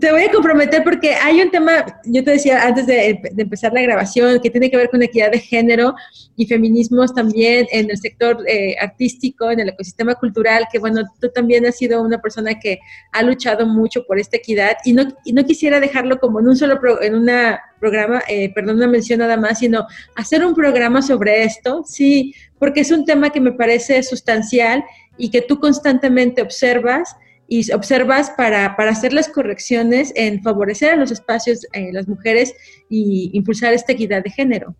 te 0.00 0.10
voy 0.10 0.22
a 0.22 0.32
comprometer 0.32 0.82
porque 0.82 1.14
hay 1.14 1.42
un 1.42 1.50
tema, 1.50 1.84
yo 2.06 2.24
te 2.24 2.32
decía 2.32 2.62
antes 2.66 2.86
de, 2.86 3.20
empezar 3.36 3.74
la 3.74 3.82
grabación, 3.82 4.40
que 4.40 4.50
tiene 4.50 4.70
que 4.70 4.78
ver 4.78 4.88
con 4.88 5.02
equidad 5.02 5.30
de 5.30 5.40
género 5.40 5.94
y 6.36 6.46
feminismos 6.46 7.14
también 7.14 7.66
en 7.70 7.90
el 7.90 7.98
sector 7.98 8.42
eh, 8.48 8.76
artístico, 8.80 9.50
en 9.50 9.60
el 9.60 9.68
ecosistema 9.68 10.14
cultural, 10.14 10.66
que 10.72 10.78
bueno, 10.78 11.02
tú 11.20 11.28
también 11.28 11.66
has 11.66 11.76
sido 11.76 12.02
una 12.02 12.20
persona 12.20 12.45
que 12.54 12.78
ha 13.12 13.22
luchado 13.22 13.66
mucho 13.66 14.04
por 14.06 14.18
esta 14.18 14.36
equidad 14.36 14.76
y 14.84 14.92
no, 14.92 15.04
no 15.32 15.44
quisiera 15.44 15.80
dejarlo 15.80 16.18
como 16.18 16.40
en 16.40 16.48
un 16.48 16.56
solo 16.56 16.80
en 17.02 17.14
una 17.14 17.60
programa, 17.78 18.22
eh, 18.28 18.52
perdón, 18.54 18.76
una 18.76 18.86
mención 18.86 19.20
nada 19.20 19.36
más, 19.36 19.58
sino 19.58 19.86
hacer 20.14 20.44
un 20.44 20.54
programa 20.54 21.02
sobre 21.02 21.44
esto, 21.44 21.82
sí, 21.86 22.34
porque 22.58 22.80
es 22.80 22.90
un 22.90 23.04
tema 23.04 23.30
que 23.30 23.40
me 23.40 23.52
parece 23.52 24.02
sustancial 24.02 24.84
y 25.18 25.30
que 25.30 25.42
tú 25.42 25.60
constantemente 25.60 26.42
observas 26.42 27.16
y 27.48 27.70
observas 27.72 28.30
para, 28.30 28.76
para 28.76 28.90
hacer 28.90 29.12
las 29.12 29.28
correcciones 29.28 30.12
en 30.16 30.42
favorecer 30.42 30.94
a 30.94 30.96
los 30.96 31.10
espacios, 31.10 31.66
eh, 31.72 31.90
las 31.92 32.08
mujeres 32.08 32.54
y 32.88 33.30
impulsar 33.34 33.72
esta 33.72 33.92
equidad 33.92 34.24
de 34.24 34.30
género. 34.30 34.74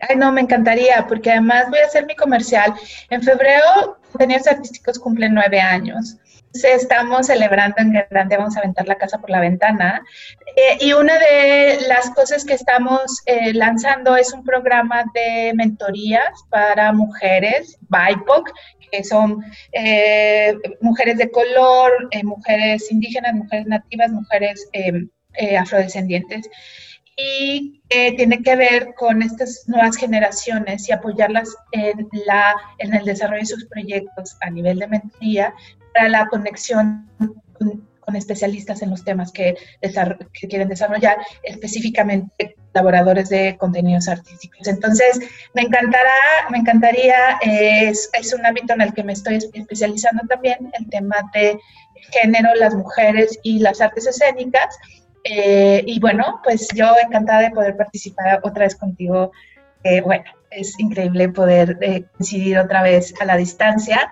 Ay, 0.00 0.16
no, 0.16 0.32
me 0.32 0.40
encantaría, 0.40 1.04
porque 1.06 1.30
además 1.30 1.68
voy 1.68 1.80
a 1.80 1.86
hacer 1.86 2.06
mi 2.06 2.16
comercial. 2.16 2.72
En 3.10 3.22
febrero, 3.22 3.98
Contenidos 4.10 4.46
Artísticos 4.46 4.98
cumplen 4.98 5.34
nueve 5.34 5.60
años. 5.60 6.16
Estamos 6.54 7.26
celebrando 7.26 7.76
en 7.78 7.92
grande, 7.92 8.36
vamos 8.36 8.56
a 8.56 8.60
aventar 8.60 8.88
la 8.88 8.96
casa 8.96 9.18
por 9.18 9.30
la 9.30 9.40
ventana. 9.40 10.02
Eh, 10.56 10.78
y 10.80 10.92
una 10.92 11.18
de 11.18 11.78
las 11.88 12.10
cosas 12.10 12.44
que 12.44 12.54
estamos 12.54 13.22
eh, 13.26 13.52
lanzando 13.52 14.16
es 14.16 14.32
un 14.32 14.44
programa 14.44 15.04
de 15.14 15.52
mentorías 15.54 16.44
para 16.48 16.92
mujeres, 16.92 17.78
BIPOC, 17.88 18.50
que 18.90 19.04
son 19.04 19.44
eh, 19.72 20.56
mujeres 20.80 21.18
de 21.18 21.30
color, 21.30 22.08
mujeres 22.24 22.90
indígenas, 22.90 23.34
mujeres 23.34 23.66
nativas, 23.66 24.10
mujeres 24.10 24.68
afrodescendientes 25.58 26.48
y 27.16 27.82
tiene 27.88 28.42
que 28.42 28.56
ver 28.56 28.94
con 28.94 29.22
estas 29.22 29.64
nuevas 29.66 29.96
generaciones 29.96 30.88
y 30.88 30.92
apoyarlas 30.92 31.54
en, 31.72 32.08
la, 32.26 32.54
en 32.78 32.94
el 32.94 33.04
desarrollo 33.04 33.40
de 33.40 33.46
sus 33.46 33.66
proyectos 33.66 34.36
a 34.40 34.50
nivel 34.50 34.78
de 34.78 34.86
mentoría 34.86 35.54
para 35.98 36.08
la 36.08 36.26
conexión 36.28 37.10
con, 37.58 38.16
especialistas 38.16 38.80
en 38.80 38.88
los 38.88 39.04
temas 39.04 39.30
que, 39.32 39.54
que, 39.82 40.48
quieren 40.48 40.68
desarrollar, 40.68 41.18
específicamente 41.42 42.56
colaboradores 42.72 43.28
de 43.28 43.58
contenidos 43.58 44.08
artísticos. 44.08 44.66
Entonces, 44.66 45.20
me 45.52 45.62
encantará, 45.62 46.48
me 46.48 46.56
encantaría, 46.56 47.38
es, 47.42 48.08
es 48.18 48.32
un 48.32 48.46
ámbito 48.46 48.72
en 48.72 48.80
el 48.80 48.94
que 48.94 49.04
me 49.04 49.12
estoy 49.12 49.36
especializando 49.52 50.22
también, 50.26 50.70
el 50.78 50.88
tema 50.88 51.16
de 51.34 51.58
género, 52.12 52.54
las 52.54 52.74
mujeres 52.74 53.38
y 53.42 53.58
las 53.58 53.78
artes 53.82 54.06
escénicas. 54.06 54.78
Eh, 55.24 55.82
y 55.86 56.00
bueno, 56.00 56.40
pues 56.42 56.66
yo 56.74 56.86
encantada 57.04 57.42
de 57.42 57.50
poder 57.50 57.76
participar 57.76 58.40
otra 58.42 58.64
vez 58.64 58.74
contigo. 58.74 59.32
Eh, 59.84 60.00
bueno, 60.00 60.24
es 60.50 60.80
increíble 60.80 61.28
poder 61.28 61.76
eh, 61.82 62.04
coincidir 62.16 62.58
otra 62.58 62.82
vez 62.82 63.12
a 63.20 63.26
la 63.26 63.36
distancia 63.36 64.10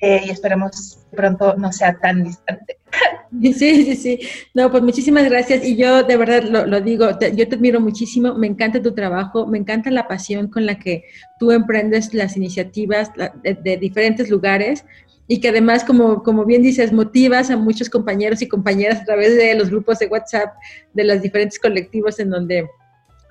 y 0.00 0.30
esperemos 0.30 0.98
que 1.10 1.16
pronto 1.16 1.54
no 1.56 1.72
sea 1.72 1.98
tan 1.98 2.24
distante. 2.24 2.78
Sí, 3.30 3.52
sí, 3.52 3.94
sí. 3.94 4.20
No, 4.54 4.70
pues 4.70 4.82
muchísimas 4.82 5.28
gracias. 5.28 5.62
Y 5.62 5.76
yo 5.76 6.02
de 6.02 6.16
verdad 6.16 6.44
lo, 6.44 6.80
digo, 6.80 7.10
yo 7.10 7.46
te 7.46 7.56
admiro 7.56 7.78
muchísimo, 7.78 8.34
me 8.34 8.46
encanta 8.46 8.80
tu 8.80 8.94
trabajo, 8.94 9.46
me 9.46 9.58
encanta 9.58 9.90
la 9.90 10.08
pasión 10.08 10.48
con 10.48 10.64
la 10.64 10.78
que 10.78 11.04
tú 11.38 11.52
emprendes 11.52 12.14
las 12.14 12.38
iniciativas 12.38 13.12
de 13.44 13.76
diferentes 13.76 14.30
lugares 14.30 14.86
y 15.26 15.40
que 15.40 15.50
además, 15.50 15.84
como, 15.84 16.22
como 16.22 16.46
bien 16.46 16.62
dices, 16.62 16.90
motivas 16.90 17.50
a 17.50 17.56
muchos 17.58 17.90
compañeros 17.90 18.40
y 18.40 18.48
compañeras 18.48 19.02
a 19.02 19.04
través 19.04 19.36
de 19.36 19.54
los 19.54 19.68
grupos 19.68 19.98
de 19.98 20.06
WhatsApp 20.06 20.54
de 20.94 21.04
los 21.04 21.20
diferentes 21.20 21.58
colectivos 21.58 22.18
en 22.18 22.30
donde 22.30 22.66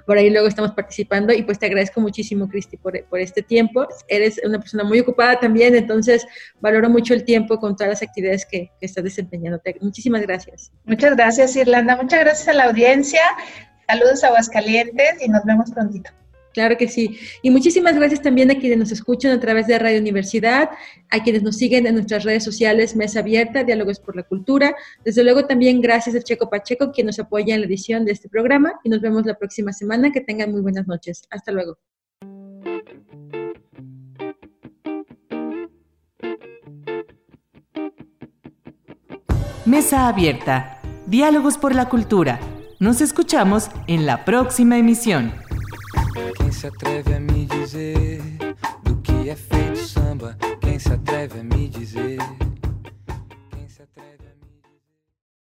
por 0.07 0.17
ahí 0.17 0.29
luego 0.29 0.47
estamos 0.47 0.71
participando 0.71 1.33
y 1.33 1.43
pues 1.43 1.59
te 1.59 1.65
agradezco 1.65 1.99
muchísimo, 1.99 2.47
Cristi, 2.47 2.77
por, 2.77 3.03
por, 3.07 3.19
este 3.19 3.43
tiempo. 3.43 3.85
Eres 4.07 4.39
una 4.43 4.57
persona 4.57 4.85
muy 4.85 5.01
ocupada 5.01 5.37
también, 5.37 5.75
entonces 5.75 6.25
valoro 6.61 6.89
mucho 6.89 7.13
el 7.13 7.25
tiempo 7.25 7.59
con 7.59 7.75
todas 7.75 7.89
las 7.89 8.01
actividades 8.01 8.45
que, 8.45 8.71
que 8.79 8.85
estás 8.85 9.03
desempeñando. 9.03 9.61
Muchísimas 9.81 10.21
gracias. 10.21 10.71
Muchas 10.85 11.13
gracias, 11.17 11.57
Irlanda. 11.57 11.97
Muchas 11.97 12.21
gracias 12.21 12.47
a 12.47 12.53
la 12.53 12.63
audiencia. 12.63 13.21
Saludos 13.85 14.23
a 14.23 14.27
Aguascalientes 14.27 15.21
y 15.21 15.27
nos 15.27 15.43
vemos 15.43 15.71
prontito. 15.71 16.09
Claro 16.57 16.75
que 16.75 16.87
sí. 16.87 17.19
Y 17.43 17.51
muchísimas 17.51 17.95
gracias 17.95 18.19
también 18.19 18.49
a 18.49 18.57
quienes 18.57 18.79
nos 18.79 18.91
escuchan 18.91 19.31
a 19.31 19.39
través 19.39 19.67
de 19.67 19.77
Radio 19.77 19.99
Universidad, 19.99 20.71
a 21.11 21.21
quienes 21.21 21.43
nos 21.43 21.55
siguen 21.55 21.85
en 21.85 21.93
nuestras 21.93 22.23
redes 22.23 22.43
sociales, 22.43 22.95
Mesa 22.95 23.19
Abierta, 23.19 23.63
Diálogos 23.63 23.99
por 23.99 24.15
la 24.15 24.23
Cultura. 24.23 24.75
Desde 25.05 25.23
luego 25.23 25.45
también 25.45 25.81
gracias 25.81 26.15
a 26.15 26.19
Checo 26.19 26.49
Pacheco, 26.49 26.91
quien 26.91 27.05
nos 27.05 27.19
apoya 27.19 27.53
en 27.53 27.61
la 27.61 27.67
edición 27.67 28.05
de 28.05 28.13
este 28.13 28.27
programa. 28.27 28.73
Y 28.83 28.89
nos 28.89 29.01
vemos 29.01 29.23
la 29.27 29.35
próxima 29.35 29.71
semana. 29.71 30.11
Que 30.11 30.21
tengan 30.21 30.51
muy 30.51 30.61
buenas 30.61 30.87
noches. 30.87 31.21
Hasta 31.29 31.51
luego. 31.51 31.77
Mesa 39.67 40.07
Abierta, 40.07 40.81
Diálogos 41.05 41.59
por 41.59 41.75
la 41.75 41.87
Cultura. 41.87 42.39
Nos 42.79 43.01
escuchamos 43.01 43.69
en 43.85 44.07
la 44.07 44.25
próxima 44.25 44.79
emisión. 44.79 45.45
Quem 46.47 46.53
se 46.53 46.67
atreve 46.67 47.13
a 47.13 47.19
me 47.19 47.45
dizer 47.45 48.21
do 48.81 48.95
que 49.01 49.29
é 49.29 49.35
feito 49.35 49.79
samba? 49.79 50.37
Quem 50.61 50.79
se 50.79 50.93
atreve 50.93 51.41
a 51.41 51.43
me 51.43 51.67
dizer? 51.67 52.19